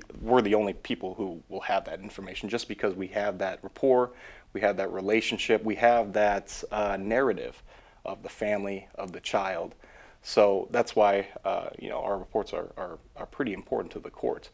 uh, 0.00 0.14
we're 0.20 0.42
the 0.42 0.54
only 0.54 0.72
people 0.72 1.14
who 1.14 1.42
will 1.48 1.60
have 1.60 1.84
that 1.84 2.00
information 2.00 2.48
just 2.48 2.68
because 2.68 2.94
we 2.94 3.08
have 3.08 3.38
that 3.38 3.58
rapport, 3.62 4.10
we 4.52 4.60
have 4.60 4.76
that 4.76 4.92
relationship, 4.92 5.62
we 5.64 5.76
have 5.76 6.12
that 6.12 6.62
uh, 6.70 6.96
narrative 7.00 7.62
of 8.04 8.22
the 8.22 8.28
family, 8.28 8.88
of 8.94 9.12
the 9.12 9.20
child. 9.20 9.74
So 10.22 10.68
that's 10.70 10.96
why 10.96 11.28
uh, 11.44 11.68
you 11.78 11.88
know 11.88 12.00
our 12.00 12.16
reports 12.16 12.52
are, 12.52 12.72
are, 12.76 12.98
are 13.16 13.26
pretty 13.26 13.52
important 13.52 13.92
to 13.92 14.00
the 14.00 14.10
court. 14.10 14.50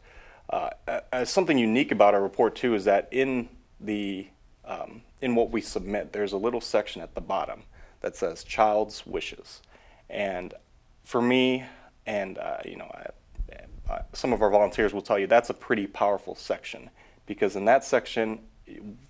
Uh, 0.49 0.69
uh, 0.87 1.23
something 1.23 1.57
unique 1.57 1.91
about 1.91 2.13
our 2.13 2.21
report 2.21 2.55
too 2.55 2.75
is 2.75 2.83
that 2.85 3.07
in 3.11 3.47
the 3.79 4.27
um, 4.65 5.01
in 5.21 5.35
what 5.35 5.51
we 5.51 5.61
submit, 5.61 6.11
there's 6.13 6.33
a 6.33 6.37
little 6.37 6.61
section 6.61 7.01
at 7.01 7.15
the 7.15 7.21
bottom 7.21 7.63
that 8.01 8.15
says 8.15 8.43
child's 8.43 9.05
wishes, 9.05 9.61
and 10.09 10.53
for 11.03 11.21
me, 11.21 11.63
and 12.05 12.37
uh, 12.37 12.57
you 12.65 12.75
know, 12.75 12.91
some 14.13 14.33
of 14.33 14.41
our 14.41 14.49
volunteers 14.49 14.93
will 14.93 15.01
tell 15.01 15.19
you 15.19 15.27
that's 15.27 15.49
a 15.49 15.53
pretty 15.53 15.87
powerful 15.87 16.35
section 16.35 16.89
because 17.25 17.55
in 17.55 17.65
that 17.65 17.83
section 17.83 18.39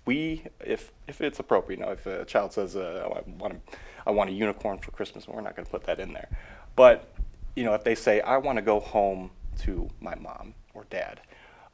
we, 0.04 0.44
if 0.64 0.92
if 1.06 1.20
it's 1.20 1.38
appropriate, 1.38 1.78
you 1.78 1.86
know, 1.86 1.92
if 1.92 2.06
a 2.06 2.24
child 2.24 2.52
says, 2.52 2.76
uh, 2.76 3.08
I 3.14 3.30
want 3.30 3.54
a, 3.54 3.76
I 4.06 4.10
want 4.10 4.30
a 4.30 4.32
unicorn 4.32 4.78
for 4.78 4.90
Christmas, 4.90 5.28
we're 5.28 5.40
not 5.40 5.56
going 5.56 5.66
to 5.66 5.70
put 5.70 5.84
that 5.84 6.00
in 6.00 6.12
there. 6.12 6.28
But 6.76 7.12
you 7.54 7.64
know, 7.64 7.74
if 7.74 7.84
they 7.84 7.94
say, 7.94 8.20
I 8.20 8.38
want 8.38 8.56
to 8.56 8.62
go 8.62 8.80
home 8.80 9.30
to 9.60 9.88
my 10.00 10.14
mom 10.14 10.54
or 10.74 10.84
dad, 10.90 11.20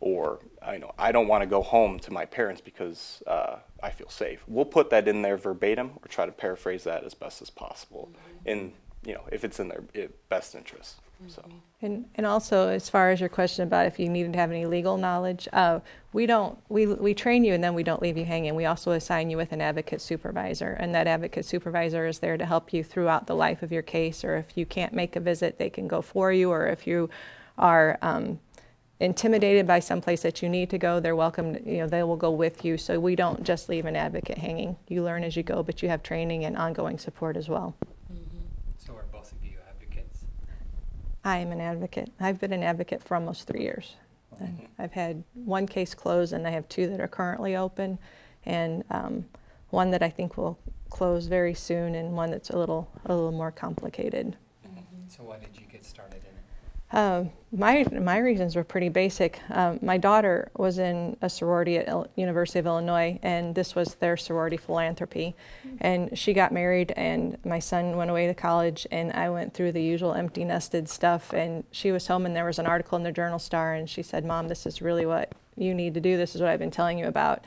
or 0.00 0.40
you 0.72 0.80
know, 0.80 0.92
I 0.98 1.12
don't 1.12 1.28
want 1.28 1.42
to 1.42 1.46
go 1.46 1.62
home 1.62 1.98
to 2.00 2.12
my 2.12 2.24
parents 2.24 2.60
because 2.60 3.22
uh, 3.26 3.56
I 3.82 3.90
feel 3.90 4.10
safe, 4.10 4.42
we'll 4.46 4.64
put 4.64 4.90
that 4.90 5.08
in 5.08 5.22
there 5.22 5.36
verbatim 5.36 5.92
or 6.02 6.08
try 6.08 6.26
to 6.26 6.32
paraphrase 6.32 6.84
that 6.84 7.04
as 7.04 7.14
best 7.14 7.40
as 7.42 7.50
possible, 7.50 8.10
mm-hmm. 8.12 8.48
in 8.48 8.72
you 9.04 9.14
know, 9.14 9.24
if 9.30 9.44
it's 9.44 9.60
in 9.60 9.68
their 9.68 9.82
best 10.28 10.54
interest. 10.54 10.96
So. 11.26 11.44
And, 11.80 12.06
and 12.16 12.26
also, 12.26 12.68
as 12.68 12.88
far 12.88 13.10
as 13.10 13.20
your 13.20 13.28
question 13.28 13.62
about 13.62 13.86
if 13.86 13.98
you 13.98 14.08
needed 14.08 14.32
to 14.32 14.38
have 14.38 14.50
any 14.50 14.66
legal 14.66 14.96
knowledge, 14.96 15.46
uh, 15.52 15.80
we 16.12 16.26
don't, 16.26 16.58
we, 16.68 16.86
we 16.86 17.14
train 17.14 17.44
you 17.44 17.54
and 17.54 17.62
then 17.62 17.74
we 17.74 17.82
don't 17.82 18.02
leave 18.02 18.16
you 18.16 18.24
hanging. 18.24 18.54
We 18.54 18.66
also 18.66 18.92
assign 18.92 19.30
you 19.30 19.36
with 19.36 19.52
an 19.52 19.60
advocate 19.60 20.00
supervisor, 20.00 20.72
and 20.72 20.94
that 20.94 21.06
advocate 21.06 21.44
supervisor 21.44 22.06
is 22.06 22.18
there 22.18 22.36
to 22.36 22.46
help 22.46 22.72
you 22.72 22.82
throughout 22.82 23.26
the 23.26 23.36
life 23.36 23.62
of 23.62 23.70
your 23.70 23.82
case, 23.82 24.24
or 24.24 24.36
if 24.36 24.56
you 24.56 24.66
can't 24.66 24.92
make 24.92 25.16
a 25.16 25.20
visit, 25.20 25.58
they 25.58 25.70
can 25.70 25.86
go 25.86 26.02
for 26.02 26.32
you, 26.32 26.50
or 26.50 26.66
if 26.66 26.86
you 26.86 27.10
are 27.58 27.98
um, 28.02 28.40
intimidated 28.98 29.66
by 29.66 29.78
some 29.78 30.00
place 30.00 30.22
that 30.22 30.42
you 30.42 30.48
need 30.48 30.70
to 30.70 30.78
go, 30.78 30.98
they're 30.98 31.14
welcome, 31.14 31.54
you 31.64 31.78
know, 31.78 31.86
they 31.86 32.02
will 32.02 32.16
go 32.16 32.30
with 32.32 32.64
you. 32.64 32.76
So 32.76 32.98
we 32.98 33.14
don't 33.14 33.44
just 33.44 33.68
leave 33.68 33.86
an 33.86 33.94
advocate 33.94 34.38
hanging. 34.38 34.76
You 34.88 35.04
learn 35.04 35.22
as 35.22 35.36
you 35.36 35.44
go, 35.44 35.62
but 35.62 35.82
you 35.82 35.88
have 35.88 36.02
training 36.02 36.44
and 36.44 36.56
ongoing 36.56 36.98
support 36.98 37.36
as 37.36 37.48
well. 37.48 37.76
I 41.24 41.38
am 41.38 41.52
an 41.52 41.60
advocate. 41.60 42.10
I've 42.20 42.40
been 42.40 42.52
an 42.52 42.62
advocate 42.62 43.02
for 43.02 43.14
almost 43.14 43.46
three 43.46 43.62
years. 43.62 43.96
And 44.40 44.68
I've 44.78 44.92
had 44.92 45.24
one 45.34 45.66
case 45.66 45.94
close, 45.94 46.32
and 46.32 46.46
I 46.46 46.50
have 46.50 46.68
two 46.68 46.88
that 46.88 47.00
are 47.00 47.08
currently 47.08 47.56
open, 47.56 47.98
and 48.46 48.84
um, 48.90 49.24
one 49.70 49.90
that 49.90 50.02
I 50.02 50.10
think 50.10 50.36
will 50.36 50.58
close 50.90 51.26
very 51.26 51.54
soon, 51.54 51.94
and 51.96 52.14
one 52.14 52.30
that's 52.30 52.50
a 52.50 52.58
little 52.58 52.88
a 53.06 53.14
little 53.14 53.32
more 53.32 53.50
complicated. 53.50 54.36
Mm-hmm. 54.64 55.08
So 55.08 55.24
why 55.24 55.38
did 55.38 55.60
you 55.60 55.66
get 55.66 55.84
started 55.84 56.18
in 56.18 56.36
it? 56.36 56.44
Um, 56.90 57.30
my 57.52 57.86
my 57.92 58.18
reasons 58.18 58.56
were 58.56 58.64
pretty 58.64 58.88
basic. 58.88 59.40
Um, 59.50 59.78
my 59.82 59.98
daughter 59.98 60.50
was 60.56 60.78
in 60.78 61.16
a 61.22 61.28
sorority 61.28 61.76
at 61.78 61.88
Il- 61.88 62.08
University 62.16 62.58
of 62.58 62.66
Illinois, 62.66 63.18
and 63.22 63.54
this 63.54 63.74
was 63.74 63.94
their 63.96 64.16
sorority 64.16 64.56
philanthropy. 64.56 65.34
And 65.80 66.16
she 66.18 66.32
got 66.32 66.52
married, 66.52 66.92
and 66.96 67.36
my 67.44 67.58
son 67.58 67.96
went 67.96 68.10
away 68.10 68.26
to 68.26 68.34
college, 68.34 68.86
and 68.90 69.12
I 69.12 69.28
went 69.30 69.54
through 69.54 69.72
the 69.72 69.82
usual 69.82 70.14
empty 70.14 70.44
nested 70.44 70.88
stuff. 70.88 71.32
And 71.32 71.64
she 71.72 71.92
was 71.92 72.06
home, 72.06 72.26
and 72.26 72.34
there 72.34 72.44
was 72.44 72.58
an 72.58 72.66
article 72.66 72.96
in 72.96 73.04
the 73.04 73.12
Journal 73.12 73.38
Star, 73.38 73.74
and 73.74 73.88
she 73.88 74.02
said, 74.02 74.24
"Mom, 74.24 74.48
this 74.48 74.66
is 74.66 74.80
really 74.80 75.06
what 75.06 75.32
you 75.56 75.74
need 75.74 75.94
to 75.94 76.00
do. 76.00 76.16
This 76.16 76.34
is 76.34 76.40
what 76.40 76.50
I've 76.50 76.58
been 76.58 76.70
telling 76.70 76.98
you 76.98 77.06
about." 77.06 77.44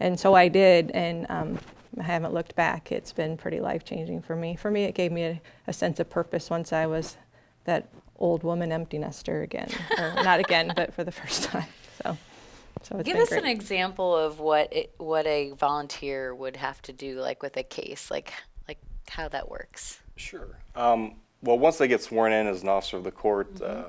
And 0.00 0.18
so 0.18 0.34
I 0.34 0.48
did, 0.48 0.90
and 0.92 1.26
um, 1.30 1.58
I 1.98 2.02
haven't 2.04 2.34
looked 2.34 2.54
back. 2.56 2.90
It's 2.90 3.12
been 3.12 3.36
pretty 3.36 3.60
life 3.60 3.84
changing 3.84 4.22
for 4.22 4.36
me. 4.36 4.56
For 4.56 4.70
me, 4.70 4.84
it 4.84 4.94
gave 4.94 5.12
me 5.12 5.24
a, 5.24 5.40
a 5.66 5.72
sense 5.72 6.00
of 6.00 6.10
purpose 6.10 6.50
once 6.50 6.72
I 6.72 6.86
was 6.86 7.16
that 7.64 7.86
old 8.22 8.44
woman 8.44 8.72
empty 8.72 8.98
nester 8.98 9.42
again, 9.42 9.68
or 9.98 10.14
not 10.22 10.40
again, 10.40 10.72
but 10.74 10.94
for 10.94 11.04
the 11.04 11.12
first 11.12 11.44
time. 11.44 11.66
So, 12.02 12.16
so 12.82 12.98
it's 12.98 13.06
Give 13.06 13.14
been 13.14 13.22
us 13.22 13.28
great. 13.28 13.42
an 13.42 13.50
example 13.50 14.16
of 14.16 14.38
what 14.38 14.72
it, 14.72 14.94
what 14.96 15.26
a 15.26 15.50
volunteer 15.50 16.34
would 16.34 16.56
have 16.56 16.80
to 16.82 16.92
do, 16.92 17.20
like 17.20 17.42
with 17.42 17.56
a 17.56 17.62
case, 17.64 18.10
like 18.10 18.32
like 18.68 18.78
how 19.08 19.28
that 19.28 19.50
works. 19.50 20.00
Sure. 20.16 20.56
Um, 20.76 21.16
well, 21.42 21.58
once 21.58 21.78
they 21.78 21.88
get 21.88 22.00
sworn 22.02 22.32
in 22.32 22.46
as 22.46 22.62
an 22.62 22.68
officer 22.68 22.96
of 22.96 23.04
the 23.04 23.10
court, 23.10 23.60
uh, 23.60 23.88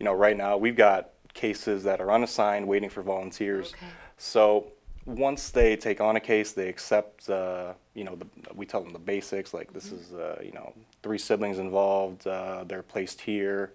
you 0.00 0.04
know, 0.04 0.14
right 0.14 0.36
now 0.36 0.56
we've 0.56 0.76
got 0.76 1.10
cases 1.34 1.84
that 1.84 2.00
are 2.00 2.10
unassigned, 2.10 2.66
waiting 2.66 2.88
for 2.88 3.02
volunteers. 3.02 3.74
Okay. 3.74 3.86
So 4.16 4.72
once 5.06 5.50
they 5.50 5.76
take 5.76 6.00
on 6.00 6.16
a 6.16 6.20
case, 6.20 6.52
they 6.52 6.68
accept, 6.68 7.28
uh, 7.28 7.74
you 7.94 8.04
know, 8.04 8.14
the, 8.16 8.26
we 8.54 8.64
tell 8.64 8.82
them 8.82 8.92
the 8.92 8.98
basics, 8.98 9.52
like 9.52 9.72
this 9.72 9.92
is, 9.92 10.12
uh, 10.12 10.40
you 10.42 10.52
know, 10.52 10.72
three 11.02 11.18
siblings 11.18 11.58
involved, 11.58 12.26
uh, 12.26 12.64
they're 12.66 12.82
placed 12.82 13.20
here. 13.20 13.72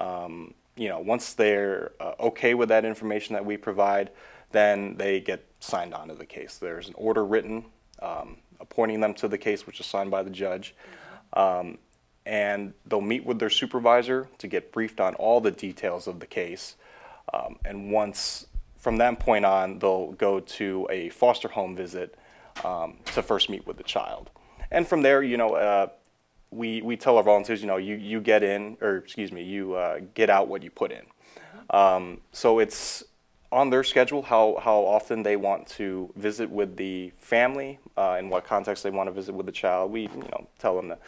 Um, 0.00 0.54
you 0.76 0.88
know, 0.88 0.98
once 0.98 1.34
they're 1.34 1.92
uh, 2.00 2.14
okay 2.18 2.54
with 2.54 2.68
that 2.70 2.84
information 2.84 3.34
that 3.34 3.44
we 3.44 3.56
provide, 3.56 4.10
then 4.50 4.96
they 4.96 5.20
get 5.20 5.44
signed 5.60 5.94
on 5.94 6.08
to 6.08 6.14
the 6.14 6.26
case. 6.26 6.58
There's 6.58 6.88
an 6.88 6.94
order 6.96 7.24
written 7.24 7.64
um, 8.02 8.38
appointing 8.60 9.00
them 9.00 9.14
to 9.14 9.28
the 9.28 9.38
case, 9.38 9.66
which 9.66 9.78
is 9.80 9.86
signed 9.86 10.10
by 10.10 10.22
the 10.22 10.30
judge. 10.30 10.74
Um, 11.32 11.78
and 12.26 12.72
they'll 12.86 13.00
meet 13.00 13.24
with 13.24 13.38
their 13.38 13.50
supervisor 13.50 14.28
to 14.38 14.48
get 14.48 14.72
briefed 14.72 15.00
on 15.00 15.14
all 15.16 15.40
the 15.40 15.50
details 15.50 16.06
of 16.06 16.20
the 16.20 16.26
case. 16.26 16.76
Um, 17.32 17.58
and 17.64 17.92
once, 17.92 18.46
from 18.84 18.98
that 18.98 19.18
point 19.18 19.46
on, 19.46 19.78
they'll 19.78 20.12
go 20.12 20.40
to 20.40 20.86
a 20.90 21.08
foster 21.08 21.48
home 21.48 21.74
visit 21.74 22.14
um, 22.66 22.98
to 23.06 23.22
first 23.22 23.48
meet 23.48 23.66
with 23.66 23.78
the 23.78 23.82
child. 23.82 24.28
And 24.70 24.86
from 24.86 25.00
there, 25.00 25.22
you 25.22 25.38
know, 25.38 25.54
uh, 25.54 25.86
we, 26.50 26.82
we 26.82 26.94
tell 26.98 27.16
our 27.16 27.22
volunteers, 27.22 27.62
you 27.62 27.66
know, 27.66 27.78
you, 27.78 27.94
you 27.94 28.20
get 28.20 28.42
in, 28.42 28.76
or 28.82 28.98
excuse 28.98 29.32
me, 29.32 29.42
you 29.42 29.72
uh, 29.72 30.00
get 30.12 30.28
out 30.28 30.48
what 30.48 30.62
you 30.62 30.70
put 30.70 30.92
in. 30.92 31.00
Um, 31.70 32.20
so 32.32 32.58
it's 32.58 33.02
on 33.50 33.70
their 33.70 33.84
schedule 33.84 34.20
how, 34.20 34.60
how 34.62 34.80
often 34.80 35.22
they 35.22 35.36
want 35.36 35.66
to 35.68 36.12
visit 36.14 36.50
with 36.50 36.76
the 36.76 37.10
family, 37.16 37.78
uh, 37.96 38.18
in 38.20 38.28
what 38.28 38.44
context 38.44 38.82
they 38.82 38.90
want 38.90 39.06
to 39.06 39.12
visit 39.12 39.34
with 39.34 39.46
the 39.46 39.52
child. 39.52 39.92
We, 39.92 40.02
you 40.02 40.28
know, 40.30 40.46
tell 40.58 40.76
them 40.76 40.88
to 40.90 40.98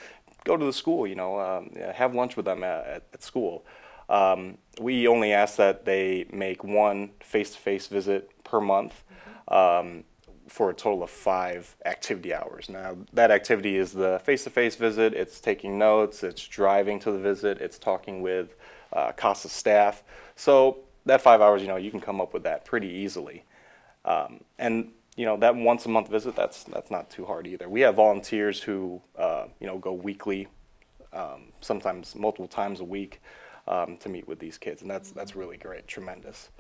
go 0.44 0.56
to 0.56 0.64
the 0.64 0.72
school, 0.72 1.06
you 1.06 1.14
know, 1.14 1.38
um, 1.38 1.70
have 1.94 2.14
lunch 2.14 2.36
with 2.36 2.46
them 2.46 2.64
at, 2.64 2.86
at, 2.86 3.02
at 3.12 3.22
school. 3.22 3.66
Um, 4.08 4.58
we 4.80 5.08
only 5.08 5.32
ask 5.32 5.56
that 5.56 5.84
they 5.84 6.26
make 6.32 6.62
one 6.62 7.10
face-to-face 7.20 7.88
visit 7.88 8.30
per 8.44 8.60
month. 8.60 9.02
Um, 9.48 10.04
for 10.48 10.70
a 10.70 10.74
total 10.74 11.02
of 11.02 11.10
five 11.10 11.76
activity 11.84 12.32
hours. 12.32 12.68
Now, 12.68 12.96
that 13.12 13.30
activity 13.30 13.76
is 13.76 13.92
the 13.92 14.20
face 14.24 14.44
to 14.44 14.50
face 14.50 14.76
visit, 14.76 15.12
it's 15.12 15.40
taking 15.40 15.78
notes, 15.78 16.22
it's 16.22 16.46
driving 16.46 17.00
to 17.00 17.10
the 17.10 17.18
visit, 17.18 17.60
it's 17.60 17.78
talking 17.78 18.22
with 18.22 18.54
uh, 18.92 19.12
CASA 19.12 19.48
staff. 19.48 20.02
So, 20.36 20.78
that 21.04 21.20
five 21.20 21.40
hours, 21.40 21.62
you 21.62 21.68
know, 21.68 21.76
you 21.76 21.90
can 21.90 22.00
come 22.00 22.20
up 22.20 22.32
with 22.32 22.44
that 22.44 22.64
pretty 22.64 22.88
easily. 22.88 23.44
Um, 24.04 24.40
and, 24.58 24.92
you 25.16 25.24
know, 25.24 25.36
that 25.38 25.54
once 25.54 25.86
a 25.86 25.88
month 25.88 26.08
visit, 26.08 26.36
that's, 26.36 26.64
that's 26.64 26.90
not 26.90 27.10
too 27.10 27.24
hard 27.24 27.46
either. 27.46 27.68
We 27.68 27.80
have 27.82 27.96
volunteers 27.96 28.60
who, 28.60 29.00
uh, 29.18 29.46
you 29.60 29.66
know, 29.66 29.78
go 29.78 29.92
weekly, 29.92 30.48
um, 31.12 31.52
sometimes 31.60 32.14
multiple 32.14 32.48
times 32.48 32.80
a 32.80 32.84
week 32.84 33.20
um, 33.68 33.96
to 33.98 34.08
meet 34.08 34.26
with 34.28 34.38
these 34.38 34.58
kids, 34.58 34.82
and 34.82 34.90
that's, 34.90 35.10
that's 35.10 35.34
really 35.36 35.56
great, 35.56 35.86
tremendous. 35.86 36.50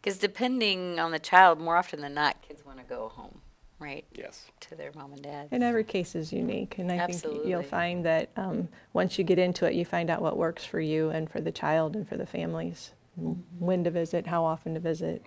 Because 0.00 0.18
depending 0.18 0.98
on 0.98 1.10
the 1.12 1.18
child, 1.18 1.60
more 1.60 1.76
often 1.76 2.00
than 2.00 2.14
not, 2.14 2.40
kids 2.42 2.64
want 2.64 2.78
to 2.78 2.84
go 2.84 3.08
home, 3.08 3.40
right? 3.78 4.04
Yes. 4.14 4.46
To 4.60 4.74
their 4.74 4.92
mom 4.94 5.12
and 5.12 5.22
dad. 5.22 5.48
And 5.50 5.62
every 5.62 5.84
case 5.84 6.14
is 6.14 6.32
unique, 6.32 6.76
and 6.78 6.90
I 6.92 6.98
think 6.98 7.10
Absolutely. 7.24 7.50
you'll 7.50 7.62
find 7.62 8.04
that 8.04 8.30
um, 8.36 8.68
once 8.92 9.18
you 9.18 9.24
get 9.24 9.38
into 9.38 9.66
it, 9.66 9.74
you 9.74 9.84
find 9.84 10.10
out 10.10 10.22
what 10.22 10.36
works 10.36 10.64
for 10.64 10.80
you 10.80 11.10
and 11.10 11.30
for 11.30 11.40
the 11.40 11.52
child 11.52 11.96
and 11.96 12.08
for 12.08 12.16
the 12.16 12.26
families. 12.26 12.92
w- 13.16 13.36
When 13.58 13.84
to 13.84 13.90
visit, 13.90 14.26
how 14.26 14.44
often 14.44 14.74
to 14.74 14.80
visit. 14.80 15.22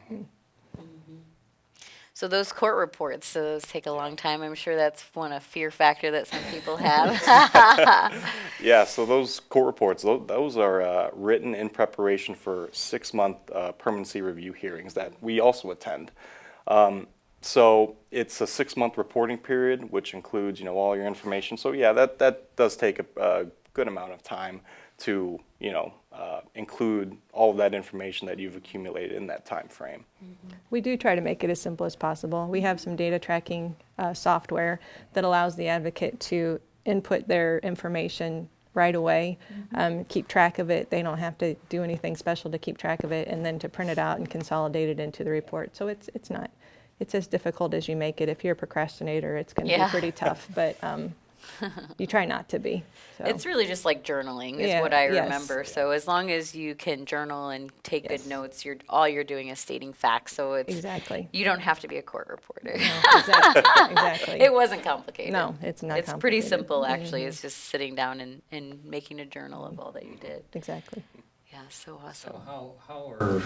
So 2.18 2.28
those 2.28 2.52
court 2.52 2.78
reports, 2.78 3.28
so 3.28 3.44
those 3.44 3.62
take 3.62 3.86
a 3.86 3.92
long 3.92 4.16
time. 4.16 4.42
I'm 4.42 4.56
sure 4.56 4.76
that's 4.76 5.04
one 5.14 5.32
a 5.34 5.40
fear 5.40 5.70
factor 5.70 6.10
that 6.10 6.26
some 6.26 6.42
people 6.50 6.76
have. 6.76 7.12
Yeah, 8.60 8.86
so 8.86 9.06
those 9.06 9.40
court 9.40 9.68
reports, 9.68 10.02
tho- 10.02 10.26
those 10.26 10.58
are 10.58 10.82
uh, 10.82 11.10
written 11.14 11.54
in 11.54 11.70
preparation 11.70 12.34
for 12.34 12.70
six-month 12.72 13.38
uh, 13.54 13.74
permanency 13.74 14.24
review 14.24 14.52
hearings 14.52 14.96
that 14.96 15.14
we 15.22 15.40
also 15.40 15.70
attend. 15.70 16.10
Um, 16.66 17.06
So 17.42 17.98
it's 18.10 18.42
a 18.42 18.48
six-month 18.48 18.98
reporting 18.98 19.38
period, 19.38 19.92
which 19.92 20.16
includes, 20.16 20.60
you 20.60 20.66
know, 20.66 20.76
all 20.76 20.96
your 20.96 21.06
information. 21.06 21.56
So 21.56 21.72
yeah, 21.72 21.94
that, 21.94 22.18
that 22.18 22.56
does 22.56 22.76
take 22.76 22.98
a, 22.98 23.06
a 23.16 23.46
good 23.74 23.88
amount 23.88 24.14
of 24.14 24.24
time 24.24 24.62
to, 25.00 25.39
you 25.60 25.72
know, 25.72 25.94
uh, 26.12 26.42
include 26.56 27.16
all 27.32 27.51
of 27.51 27.58
that 27.58 27.74
information 27.74 28.27
that 28.27 28.39
you've 28.39 28.56
accumulated 28.56 29.12
in 29.16 29.27
that 29.27 29.46
time 29.46 29.68
frame. 29.68 30.04
We 30.72 30.82
do 30.82 30.98
try 30.98 31.13
to 31.16 31.22
make 31.22 31.44
it 31.44 31.50
as 31.50 31.62
simple 31.62 31.86
as 31.86 31.96
possible. 31.96 32.48
We 32.48 32.62
have 32.62 32.80
some 32.80 32.96
data 32.96 33.20
tracking 33.20 33.75
uh, 34.00 34.13
software 34.13 34.80
that 35.13 35.24
allows 35.24 35.56
the 35.56 35.68
advocate 35.68 36.20
to 36.22 36.60
input 36.86 37.27
their 37.27 37.60
information 37.60 38.50
right 38.74 38.96
away, 38.96 39.38
um, 39.74 40.06
keep 40.06 40.27
track 40.27 40.60
of 40.60 40.70
it. 40.70 40.89
They 40.92 41.01
don't 41.01 41.18
have 41.18 41.38
to 41.39 41.56
do 41.70 41.84
anything 41.84 42.16
special 42.16 42.51
to 42.51 42.60
keep 42.60 42.77
track 42.77 43.04
of 43.04 43.12
it, 43.12 43.27
and 43.27 43.44
then 43.44 43.58
to 43.60 43.70
print 43.70 43.89
it 43.89 43.98
out 43.98 44.18
and 44.18 44.30
consolidate 44.30 44.89
it 44.89 45.00
into 45.00 45.24
the 45.24 45.32
report. 45.32 45.75
So 45.75 45.88
it's 45.88 46.10
it's 46.13 46.30
not 46.30 46.51
it's 47.00 47.16
as 47.16 47.25
difficult 47.27 47.74
as 47.74 47.88
you 47.88 47.96
make 47.96 48.22
it. 48.22 48.30
If 48.30 48.44
you're 48.44 48.54
a 48.54 48.56
procrastinator, 48.56 49.36
it's 49.38 49.54
going 49.54 49.68
to 49.68 49.72
Yeah. 49.72 49.86
be 49.86 49.92
pretty 49.92 50.12
tough, 50.12 50.48
but 50.54 50.77
um, 50.84 51.13
you 51.98 52.08
try 52.08 52.25
not 52.25 52.50
to 52.50 52.60
be. 52.60 52.84
So. 53.18 53.25
It's 53.25 53.46
really 53.46 53.66
just 53.66 53.86
like 53.86 54.04
journaling 54.04 54.60
is 54.60 54.68
Yeah, 54.70 54.82
what 54.82 54.94
I 54.94 55.10
yes. 55.10 55.24
remember. 55.24 55.63
So 55.63 55.92
as 55.92 56.08
long 56.08 56.30
as 56.32 56.54
you 56.56 56.75
can 56.75 57.06
journal 57.06 57.50
and 57.50 57.72
take 57.84 58.10
Yes. 58.10 58.22
good 58.24 58.30
notes, 58.30 58.63
you're 58.66 58.77
all 58.89 59.08
you're 59.08 59.24
doing 59.24 59.48
is 59.48 59.60
stating 59.60 59.94
facts. 59.94 60.36
So 60.36 60.54
it's 60.54 60.74
exactly. 60.74 61.30
you 61.34 61.44
don't 61.46 61.62
have 61.62 61.80
to 61.82 61.88
be 61.88 61.98
a 61.98 62.01
court 62.01 62.27
reporter. 62.30 62.77
No, 62.77 63.18
exactly. 63.20 63.62
exactly. 63.92 64.42
it 64.42 64.54
wasn't 64.54 64.84
complicated. 64.84 65.34
No, 65.34 65.56
it's 65.62 65.82
not 65.84 65.98
It's 66.00 66.13
pretty 66.13 66.42
simple 66.42 66.86
actually. 66.86 67.22
Mm-hmm. 67.22 67.30
It's 67.30 67.42
just 67.42 67.58
sitting 67.66 67.96
down 67.96 68.20
and, 68.20 68.42
and 68.51 68.84
making 68.86 69.20
a 69.20 69.25
journal 69.25 69.66
of 69.66 69.80
all 69.80 69.92
that 69.94 70.06
you 70.06 70.16
did. 70.22 70.44
exactly. 70.54 71.04
Yeah, 71.58 71.64
so 71.70 72.00
awesome. 72.06 72.34
So 72.34 72.42
how, 72.46 72.74
how 72.88 73.16
are 73.20 73.40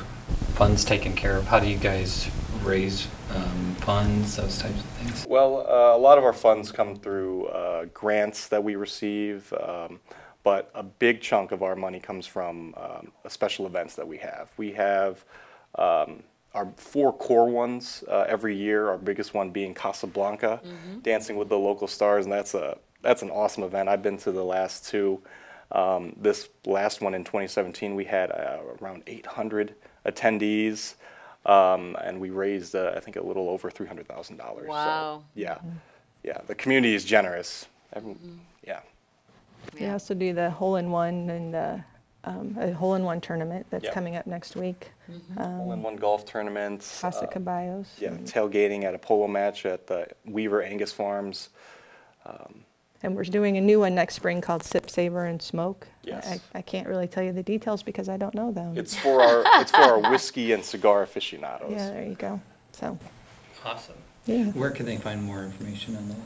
funds 0.55 0.83
taken 0.83 1.13
care 1.15 1.37
of? 1.37 1.47
How 1.47 1.61
do 1.61 1.67
you 1.69 1.77
guys 1.77 2.29
raise 2.61 3.07
um, 3.33 3.75
funds, 3.79 4.35
those 4.35 4.57
types 4.57 4.77
of 4.77 4.85
things? 4.97 5.25
Well, 5.29 5.65
uh, 5.65 5.95
a 5.95 5.97
lot 5.97 6.17
of 6.17 6.25
our 6.25 6.33
funds 6.33 6.73
come 6.73 6.97
through 6.97 7.45
uh, 7.45 7.85
grants 7.93 8.49
that 8.49 8.61
we 8.61 8.75
receive, 8.75 9.53
um, 9.53 10.01
but 10.43 10.69
a 10.75 10.83
big 10.83 11.21
chunk 11.21 11.53
of 11.53 11.63
our 11.63 11.73
money 11.77 12.01
comes 12.01 12.27
from 12.27 12.75
um, 12.75 13.13
special 13.29 13.65
events 13.65 13.95
that 13.95 14.05
we 14.05 14.17
have. 14.17 14.49
We 14.57 14.73
have 14.73 15.23
um, 15.75 16.21
our 16.53 16.67
four 16.75 17.13
core 17.13 17.49
ones 17.49 18.03
uh, 18.09 18.25
every 18.27 18.57
year. 18.57 18.89
Our 18.89 18.97
biggest 18.97 19.33
one 19.33 19.51
being 19.51 19.73
Casablanca, 19.73 20.59
Dancing 21.01 21.37
with 21.37 21.47
the 21.47 21.57
Local 21.57 21.87
Stars, 21.87 22.25
and 22.25 22.33
that's 22.33 22.55
a 22.55 22.77
that's 23.01 23.21
an 23.21 23.29
awesome 23.29 23.63
event. 23.63 23.87
I've 23.87 24.03
been 24.03 24.17
to 24.17 24.33
the 24.33 24.43
last 24.43 24.85
two. 24.85 25.21
Um, 25.71 26.13
this 26.17 26.49
last 26.65 27.01
one 27.01 27.13
in 27.13 27.23
2017, 27.23 27.95
we 27.95 28.05
had 28.05 28.31
uh, 28.31 28.57
around 28.81 29.03
800 29.07 29.75
attendees, 30.05 30.95
um, 31.45 31.95
and 32.03 32.19
we 32.19 32.29
raised, 32.29 32.75
uh, 32.75 32.93
I 32.95 32.99
think, 32.99 33.15
a 33.15 33.21
little 33.21 33.49
over 33.49 33.69
$300,000. 33.71 34.67
Wow. 34.67 35.19
So, 35.19 35.23
yeah, 35.35 35.59
yeah. 36.23 36.39
The 36.47 36.55
community 36.55 36.93
is 36.93 37.05
generous. 37.05 37.67
Every- 37.93 38.15
Yeah. 38.65 38.81
We 39.79 39.85
also 39.87 40.13
do 40.13 40.33
the 40.33 40.49
hole 40.49 40.75
in 40.77 40.89
one 40.91 41.29
and 41.29 41.55
uh, 41.55 41.77
um, 42.23 42.57
a 42.59 42.71
hole 42.73 42.95
in 42.95 43.03
one 43.03 43.21
tournament 43.21 43.65
that's 43.69 43.85
Yep. 43.85 43.93
coming 43.93 44.15
up 44.15 44.27
next 44.27 44.55
week. 44.55 44.91
Hole-in-one 45.37 45.95
golf 45.97 46.25
tournaments. 46.25 46.99
Casa 47.01 47.23
uh, 47.23 47.27
Caballos. 47.27 47.87
yeah, 47.99 48.09
tailgating 48.25 48.83
at 48.83 48.93
a 48.95 48.97
polo 48.97 49.27
match 49.27 49.65
at 49.65 49.87
the 49.87 50.07
Weaver 50.25 50.61
Angus 50.63 50.91
Farms. 50.91 51.49
And 53.03 53.15
we're 53.15 53.23
doing 53.23 53.57
a 53.57 53.61
new 53.61 53.79
one 53.79 53.95
next 53.95 54.15
spring 54.15 54.41
called 54.41 54.63
Sip, 54.63 54.89
Savor, 54.89 55.25
and 55.25 55.41
Smoke. 55.41 55.87
Yes. 56.03 56.27
I, 56.53 56.59
I 56.59 56.61
can't 56.61 56.87
really 56.87 57.07
tell 57.07 57.23
you 57.23 57.33
the 57.33 57.43
details 57.43 57.81
because 57.81 58.09
I 58.09 58.17
don't 58.17 58.35
know 58.35 58.51
them. 58.51 58.77
It's 58.77 58.95
for 58.95 59.21
our 59.21 59.43
it's 59.61 59.71
for 59.71 59.81
our 59.81 59.99
whiskey 60.11 60.51
and 60.51 60.63
cigar 60.63 61.01
aficionados. 61.03 61.71
yeah, 61.71 61.89
there 61.89 62.03
you 62.03 62.15
go. 62.15 62.39
So, 62.73 62.97
Awesome. 63.65 63.95
Yeah. 64.25 64.45
Where 64.51 64.71
can 64.71 64.85
they 64.85 64.97
find 64.97 65.23
more 65.23 65.43
information 65.43 65.95
on 65.95 66.07
those? 66.07 66.17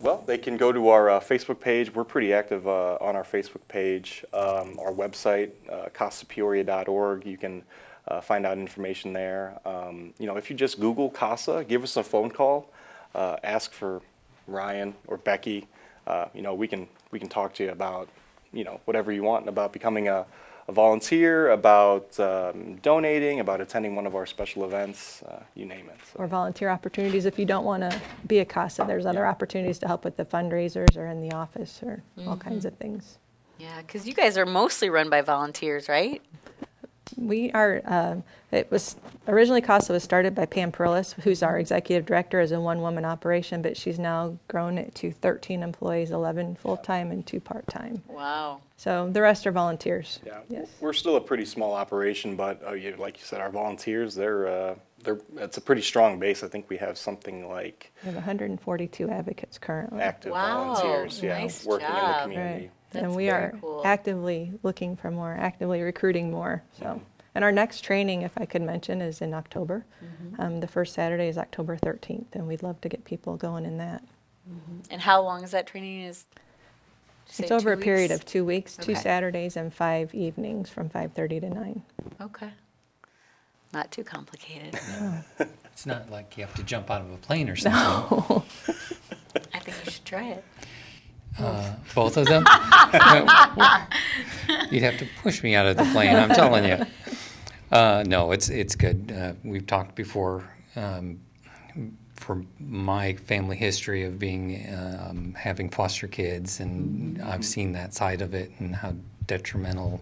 Well, 0.00 0.22
they 0.26 0.38
can 0.38 0.56
go 0.56 0.72
to 0.72 0.88
our 0.88 1.10
uh, 1.10 1.20
Facebook 1.20 1.60
page. 1.60 1.92
We're 1.94 2.04
pretty 2.04 2.32
active 2.32 2.66
uh, 2.68 2.98
on 3.00 3.16
our 3.16 3.24
Facebook 3.24 3.66
page. 3.68 4.24
Um, 4.32 4.78
our 4.78 4.92
website, 4.92 5.50
uh, 5.70 5.88
casapeoria.org. 5.94 7.26
You 7.26 7.36
can 7.36 7.62
uh, 8.08 8.20
find 8.20 8.46
out 8.46 8.58
information 8.58 9.12
there. 9.12 9.58
Um, 9.64 10.12
you 10.18 10.26
know, 10.26 10.36
if 10.36 10.50
you 10.50 10.56
just 10.56 10.80
Google 10.80 11.10
CASA, 11.10 11.64
give 11.68 11.82
us 11.82 11.96
a 11.96 12.02
phone 12.02 12.30
call, 12.30 12.70
uh, 13.14 13.36
ask 13.42 13.72
for 13.72 14.02
Ryan 14.46 14.94
or 15.06 15.16
Becky. 15.16 15.66
Uh, 16.06 16.26
you 16.34 16.42
know, 16.42 16.54
we 16.54 16.68
can 16.68 16.86
we 17.10 17.18
can 17.18 17.28
talk 17.28 17.54
to 17.54 17.64
you 17.64 17.70
about 17.70 18.08
you 18.52 18.64
know 18.64 18.80
whatever 18.84 19.12
you 19.12 19.22
want 19.22 19.48
about 19.48 19.72
becoming 19.72 20.08
a, 20.08 20.24
a 20.68 20.72
volunteer, 20.72 21.50
about 21.50 22.18
um, 22.20 22.76
donating, 22.76 23.40
about 23.40 23.60
attending 23.60 23.94
one 23.96 24.06
of 24.06 24.14
our 24.14 24.26
special 24.26 24.64
events. 24.64 25.22
Uh, 25.22 25.42
you 25.54 25.66
name 25.66 25.88
it. 25.88 25.98
So. 26.12 26.20
Or 26.20 26.26
volunteer 26.26 26.68
opportunities 26.70 27.24
if 27.24 27.38
you 27.38 27.44
don't 27.44 27.64
want 27.64 27.82
to 27.82 28.00
be 28.26 28.38
a 28.38 28.44
CASA. 28.44 28.84
There's 28.86 29.06
other 29.06 29.26
opportunities 29.26 29.78
to 29.80 29.86
help 29.86 30.04
with 30.04 30.16
the 30.16 30.24
fundraisers 30.24 30.96
or 30.96 31.06
in 31.06 31.20
the 31.20 31.34
office 31.34 31.80
or 31.82 32.02
all 32.26 32.36
kinds 32.36 32.64
of 32.64 32.74
things. 32.78 33.18
Yeah, 33.58 33.80
because 33.80 34.06
you 34.06 34.12
guys 34.12 34.36
are 34.36 34.44
mostly 34.44 34.90
run 34.90 35.08
by 35.08 35.22
volunteers, 35.22 35.88
right? 35.88 36.22
We 37.16 37.50
are, 37.52 37.80
uh, 37.86 38.16
it 38.52 38.70
was, 38.70 38.96
originally 39.26 39.62
CASA 39.62 39.92
was 39.92 40.02
started 40.02 40.34
by 40.34 40.44
Pam 40.46 40.70
Perillis, 40.70 41.14
who's 41.22 41.42
our 41.42 41.58
executive 41.58 42.04
director, 42.04 42.40
as 42.40 42.52
a 42.52 42.60
one-woman 42.60 43.04
operation, 43.06 43.62
but 43.62 43.76
she's 43.76 43.98
now 43.98 44.38
grown 44.48 44.76
it 44.76 44.94
to 44.96 45.12
13 45.12 45.62
employees, 45.62 46.10
11 46.10 46.56
full-time 46.56 47.10
and 47.10 47.26
two 47.26 47.40
part-time. 47.40 48.02
Wow. 48.08 48.60
So 48.76 49.08
the 49.10 49.22
rest 49.22 49.46
are 49.46 49.52
volunteers. 49.52 50.20
Yeah, 50.26 50.40
Yes. 50.50 50.68
we're 50.80 50.92
still 50.92 51.16
a 51.16 51.20
pretty 51.20 51.46
small 51.46 51.72
operation, 51.72 52.36
but 52.36 52.62
uh, 52.66 52.72
you, 52.74 52.94
like 52.98 53.16
you 53.18 53.24
said, 53.24 53.40
our 53.40 53.50
volunteers, 53.50 54.14
they're, 54.14 54.46
uh, 54.46 54.74
they're, 55.02 55.18
it's 55.36 55.56
a 55.56 55.60
pretty 55.62 55.82
strong 55.82 56.18
base. 56.18 56.42
I 56.42 56.48
think 56.48 56.68
we 56.68 56.76
have 56.76 56.98
something 56.98 57.48
like 57.48 57.92
We 58.02 58.08
have 58.08 58.16
142 58.16 59.08
advocates 59.08 59.56
currently. 59.56 60.02
active 60.02 60.32
Wow, 60.32 60.74
volunteers, 60.74 61.22
yeah, 61.22 61.38
nice 61.38 61.64
working 61.64 61.86
in 61.88 61.94
the 61.94 61.98
job. 62.00 62.22
community. 62.24 62.70
Right. 62.96 63.02
That's 63.02 63.06
And 63.06 63.16
we 63.16 63.26
very 63.26 63.44
are 63.44 63.58
cool. 63.60 63.82
actively 63.84 64.52
looking 64.62 64.96
for 64.96 65.10
more, 65.10 65.32
actively 65.38 65.82
recruiting 65.82 66.30
more, 66.30 66.62
so. 66.78 67.00
And 67.34 67.44
our 67.44 67.52
next 67.52 67.82
training, 67.82 68.22
if 68.22 68.32
I 68.38 68.46
could 68.46 68.62
mention, 68.62 69.02
is 69.02 69.20
in 69.20 69.34
October. 69.34 69.84
Mm-hmm. 70.02 70.40
Um, 70.40 70.60
The 70.60 70.66
first 70.66 70.94
Saturday 70.94 71.28
is 71.28 71.36
October 71.36 71.76
13th, 71.76 72.34
and 72.34 72.46
we'd 72.48 72.62
love 72.62 72.80
to 72.80 72.88
get 72.88 73.04
people 73.04 73.36
going 73.36 73.66
in 73.66 73.76
that. 73.78 74.02
And 74.90 75.00
how 75.02 75.20
long 75.22 75.42
is 75.44 75.50
that 75.50 75.66
training? 75.66 76.02
Is 76.02 76.24
did 77.36 77.42
It's 77.42 77.50
over 77.50 77.72
a 77.72 77.76
two 77.76 77.82
period 77.82 78.10
weeks? 78.10 78.14
of 78.20 78.24
two 78.24 78.44
weeks, 78.44 78.76
two 78.76 78.92
Okay. 78.92 79.00
Saturdays 79.02 79.56
and 79.56 79.74
five 79.74 80.14
evenings 80.14 80.70
from 80.70 80.88
5:30 80.88 81.40
to 81.40 81.50
9. 81.50 81.82
Okay. 82.22 82.50
Not 83.74 83.90
too 83.90 84.04
complicated. 84.04 84.78
It's 85.72 85.84
not 85.84 86.08
like 86.10 86.38
you 86.38 86.44
have 86.46 86.54
to 86.54 86.62
jump 86.62 86.90
out 86.90 87.02
of 87.02 87.12
a 87.12 87.18
plane 87.18 87.50
or 87.50 87.56
something. 87.56 88.42
I 89.52 89.58
think 89.58 89.76
you 89.84 89.90
should 89.90 90.04
try 90.06 90.28
it. 90.28 90.42
Uh, 91.38 91.74
both 91.94 92.16
of 92.16 92.26
them? 92.26 92.44
You'd 94.70 94.82
have 94.82 94.98
to 94.98 95.06
push 95.22 95.42
me 95.42 95.54
out 95.54 95.66
of 95.66 95.76
the 95.76 95.84
plane, 95.92 96.16
I'm 96.16 96.30
telling 96.30 96.64
you. 96.64 96.84
Uh, 97.70 98.04
no, 98.06 98.32
it's, 98.32 98.48
it's 98.48 98.74
good. 98.74 99.12
Uh, 99.16 99.32
we've 99.44 99.66
talked 99.66 99.94
before, 99.94 100.44
um, 100.76 101.20
for 102.14 102.42
my 102.60 103.12
family 103.14 103.56
history 103.56 104.04
of 104.04 104.18
being, 104.18 104.66
um, 104.74 105.34
having 105.36 105.68
foster 105.68 106.06
kids, 106.06 106.60
and 106.60 107.20
I've 107.22 107.44
seen 107.44 107.72
that 107.72 107.92
side 107.92 108.22
of 108.22 108.34
it 108.34 108.50
and 108.58 108.74
how 108.74 108.94
detrimental, 109.26 110.00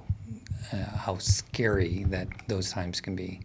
uh, 0.73 0.77
how 0.97 1.19
scary 1.19 2.05
that 2.05 2.29
those 2.47 2.71
times 2.71 3.01
can 3.01 3.17
be. 3.17 3.41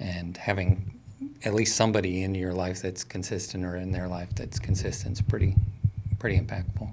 And 0.00 0.36
having 0.36 0.98
at 1.44 1.54
least 1.54 1.76
somebody 1.76 2.22
in 2.22 2.34
your 2.34 2.52
life 2.52 2.82
that's 2.82 3.04
consistent 3.04 3.64
or 3.64 3.76
in 3.76 3.92
their 3.92 4.08
life 4.08 4.30
that's 4.34 4.58
consistent 4.58 5.18
is 5.18 5.22
pretty, 5.22 5.54
pretty 6.22 6.38
impactful. 6.38 6.88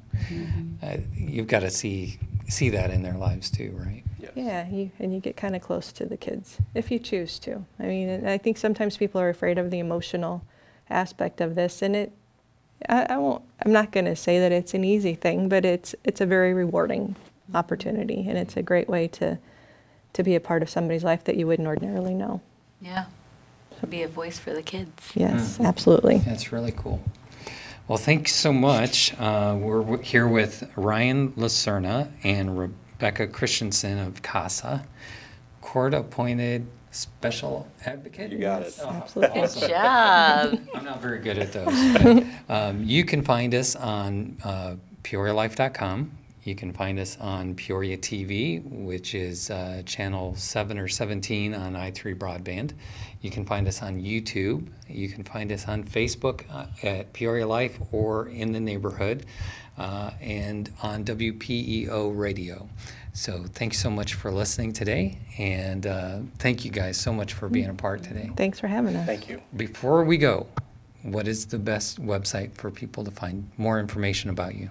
Uh, 0.81 0.97
you've 1.15 1.45
got 1.45 1.59
to 1.59 1.69
see 1.69 2.17
see 2.47 2.69
that 2.69 2.89
in 2.89 3.03
their 3.03 3.13
lives 3.13 3.51
too, 3.51 3.79
right? 3.79 4.01
Yes. 4.19 4.31
Yeah, 4.33 4.67
you, 4.67 4.89
and 4.97 5.13
you 5.13 5.19
get 5.19 5.37
kind 5.37 5.55
of 5.55 5.61
close 5.61 5.91
to 5.93 6.05
the 6.07 6.17
kids 6.17 6.57
if 6.73 6.89
you 6.89 6.97
choose 6.97 7.37
to. 7.39 7.63
I 7.79 7.83
mean, 7.83 8.25
I 8.25 8.39
think 8.39 8.57
sometimes 8.57 8.97
people 8.97 9.21
are 9.21 9.29
afraid 9.29 9.59
of 9.59 9.69
the 9.69 9.77
emotional 9.77 10.43
aspect 10.89 11.41
of 11.41 11.53
this, 11.53 11.83
and 11.83 11.95
it. 11.95 12.11
I, 12.89 13.05
I 13.07 13.17
won't. 13.17 13.43
I'm 13.63 13.71
not 13.71 13.91
going 13.91 14.05
to 14.05 14.15
say 14.15 14.39
that 14.39 14.51
it's 14.51 14.73
an 14.73 14.83
easy 14.83 15.13
thing, 15.13 15.47
but 15.47 15.63
it's 15.63 15.93
it's 16.03 16.21
a 16.21 16.25
very 16.25 16.55
rewarding 16.55 17.15
opportunity, 17.53 18.27
and 18.27 18.35
it's 18.35 18.57
a 18.57 18.63
great 18.63 18.89
way 18.89 19.07
to 19.09 19.37
to 20.13 20.23
be 20.23 20.33
a 20.33 20.39
part 20.39 20.63
of 20.63 20.71
somebody's 20.71 21.03
life 21.03 21.23
that 21.25 21.37
you 21.37 21.45
wouldn't 21.45 21.67
ordinarily 21.67 22.15
know. 22.15 22.41
Yeah. 22.81 23.05
Be 23.87 24.01
a 24.01 24.07
voice 24.07 24.39
for 24.39 24.53
the 24.53 24.63
kids. 24.63 25.11
Yes, 25.13 25.59
absolutely. 25.59 26.17
That's 26.17 26.51
really 26.51 26.73
cool. 26.75 26.99
Well, 27.89 27.97
thanks 27.97 28.35
so 28.35 28.53
much. 28.53 29.15
Uh, 29.19 29.57
we're 29.59 29.79
w- 29.81 30.03
here 30.03 30.27
with 30.27 30.69
Ryan 30.75 31.31
Lacerna 31.31 32.11
and 32.23 32.55
Rebecca 32.55 33.25
Christensen 33.25 33.97
of 33.97 34.21
CASA, 34.21 34.85
court-appointed 35.61 36.67
special 36.91 37.67
advocate. 37.87 38.31
You 38.31 38.37
got 38.37 38.61
it. 38.61 38.77
Oh, 38.79 38.89
Absolutely. 38.89 39.41
awesome. 39.41 39.61
Good 39.61 39.69
job. 39.69 40.59
I'm 40.75 40.85
not 40.85 41.01
very 41.01 41.17
good 41.17 41.39
at 41.39 41.51
those. 41.51 41.93
but, 41.97 42.25
um, 42.55 42.83
you 42.83 43.03
can 43.03 43.23
find 43.23 43.55
us 43.55 43.75
on 43.75 44.37
uh, 44.43 44.75
PeoriaLife.com. 45.03 46.11
You 46.43 46.55
can 46.55 46.71
find 46.71 46.99
us 46.99 47.17
on 47.19 47.55
Peoria 47.55 47.97
TV, 47.97 48.63
which 48.63 49.13
is 49.13 49.49
uh, 49.49 49.83
channel 49.85 50.35
7 50.35 50.77
or 50.77 50.87
17 50.87 51.53
on 51.53 51.73
i3 51.73 52.15
Broadband. 52.15 52.73
You 53.21 53.29
can 53.29 53.45
find 53.45 53.67
us 53.67 53.81
on 53.81 54.01
YouTube. 54.01 54.67
You 54.87 55.09
can 55.09 55.23
find 55.23 55.51
us 55.51 55.67
on 55.67 55.83
Facebook 55.83 56.43
uh, 56.51 56.67
at 56.81 57.11
Peoria 57.13 57.45
Life 57.45 57.77
or 57.91 58.29
in 58.29 58.53
the 58.53 58.59
neighborhood, 58.59 59.25
uh, 59.77 60.11
and 60.21 60.71
on 60.81 61.03
WPEO 61.03 62.17
Radio. 62.17 62.69
So 63.13 63.43
thanks 63.53 63.79
so 63.79 63.89
much 63.89 64.13
for 64.13 64.31
listening 64.31 64.71
today, 64.71 65.17
and 65.37 65.85
uh, 65.85 66.19
thank 66.37 66.63
you 66.63 66.71
guys 66.71 66.97
so 66.97 67.11
much 67.11 67.33
for 67.33 67.49
being 67.49 67.69
a 67.69 67.73
part 67.73 68.03
today. 68.03 68.29
Thanks 68.37 68.59
for 68.59 68.67
having 68.67 68.95
us. 68.95 69.05
Thank 69.05 69.27
you. 69.27 69.41
Before 69.57 70.03
we 70.03 70.17
go, 70.17 70.47
what 71.03 71.27
is 71.27 71.45
the 71.45 71.59
best 71.59 72.01
website 72.01 72.53
for 72.53 72.71
people 72.71 73.03
to 73.03 73.11
find 73.11 73.49
more 73.57 73.79
information 73.79 74.29
about 74.29 74.55
you? 74.55 74.69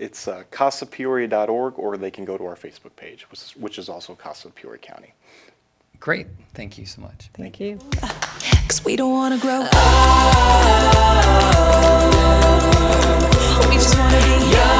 It's 0.00 0.28
uh, 0.28 0.44
casapeoria.org, 0.52 1.78
or 1.78 1.96
they 1.96 2.10
can 2.10 2.24
go 2.24 2.38
to 2.38 2.46
our 2.46 2.54
Facebook 2.54 2.94
page, 2.94 3.28
which 3.30 3.40
is, 3.40 3.56
which 3.56 3.78
is 3.78 3.88
also 3.88 4.14
Casa 4.14 4.48
Peoria 4.50 4.78
County. 4.78 5.12
Great. 5.98 6.28
Thank 6.54 6.78
you 6.78 6.86
so 6.86 7.02
much. 7.02 7.30
Thank 7.34 7.58
you. 7.58 7.78
Cause 8.68 8.84
we 8.84 8.94
don't 8.94 9.12
wanna 9.12 9.38
grow 9.38 9.62
up. 9.62 9.72
We 13.68 13.74
just 13.74 13.98
wanna 13.98 14.20
be 14.20 14.52
young. 14.52 14.77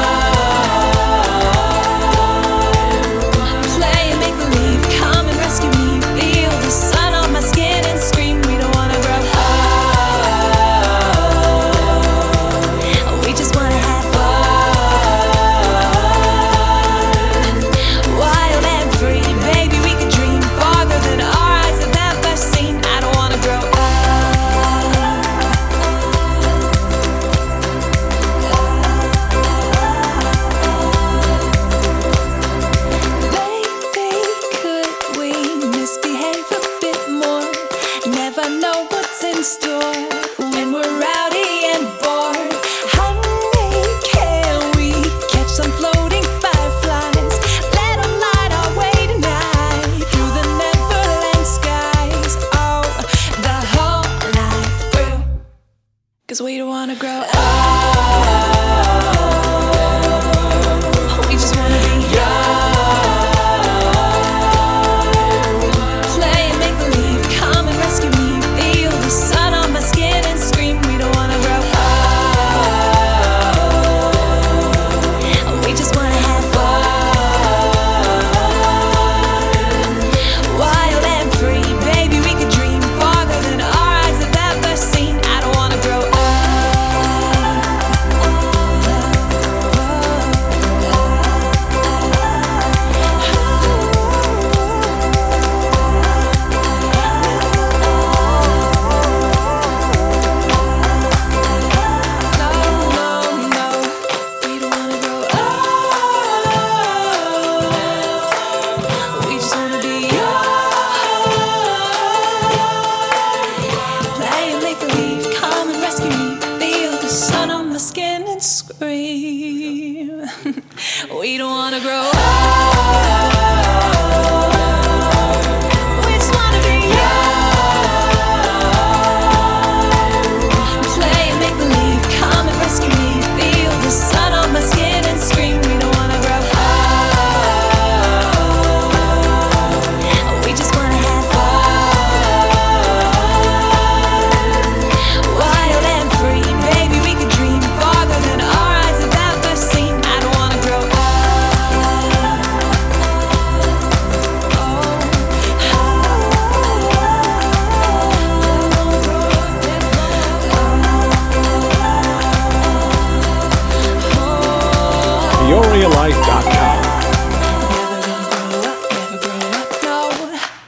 Cause 56.29 56.43
we 56.43 56.59
don't 56.59 56.69
wanna 56.69 56.95
grow 56.95 57.09
up. 57.09 57.98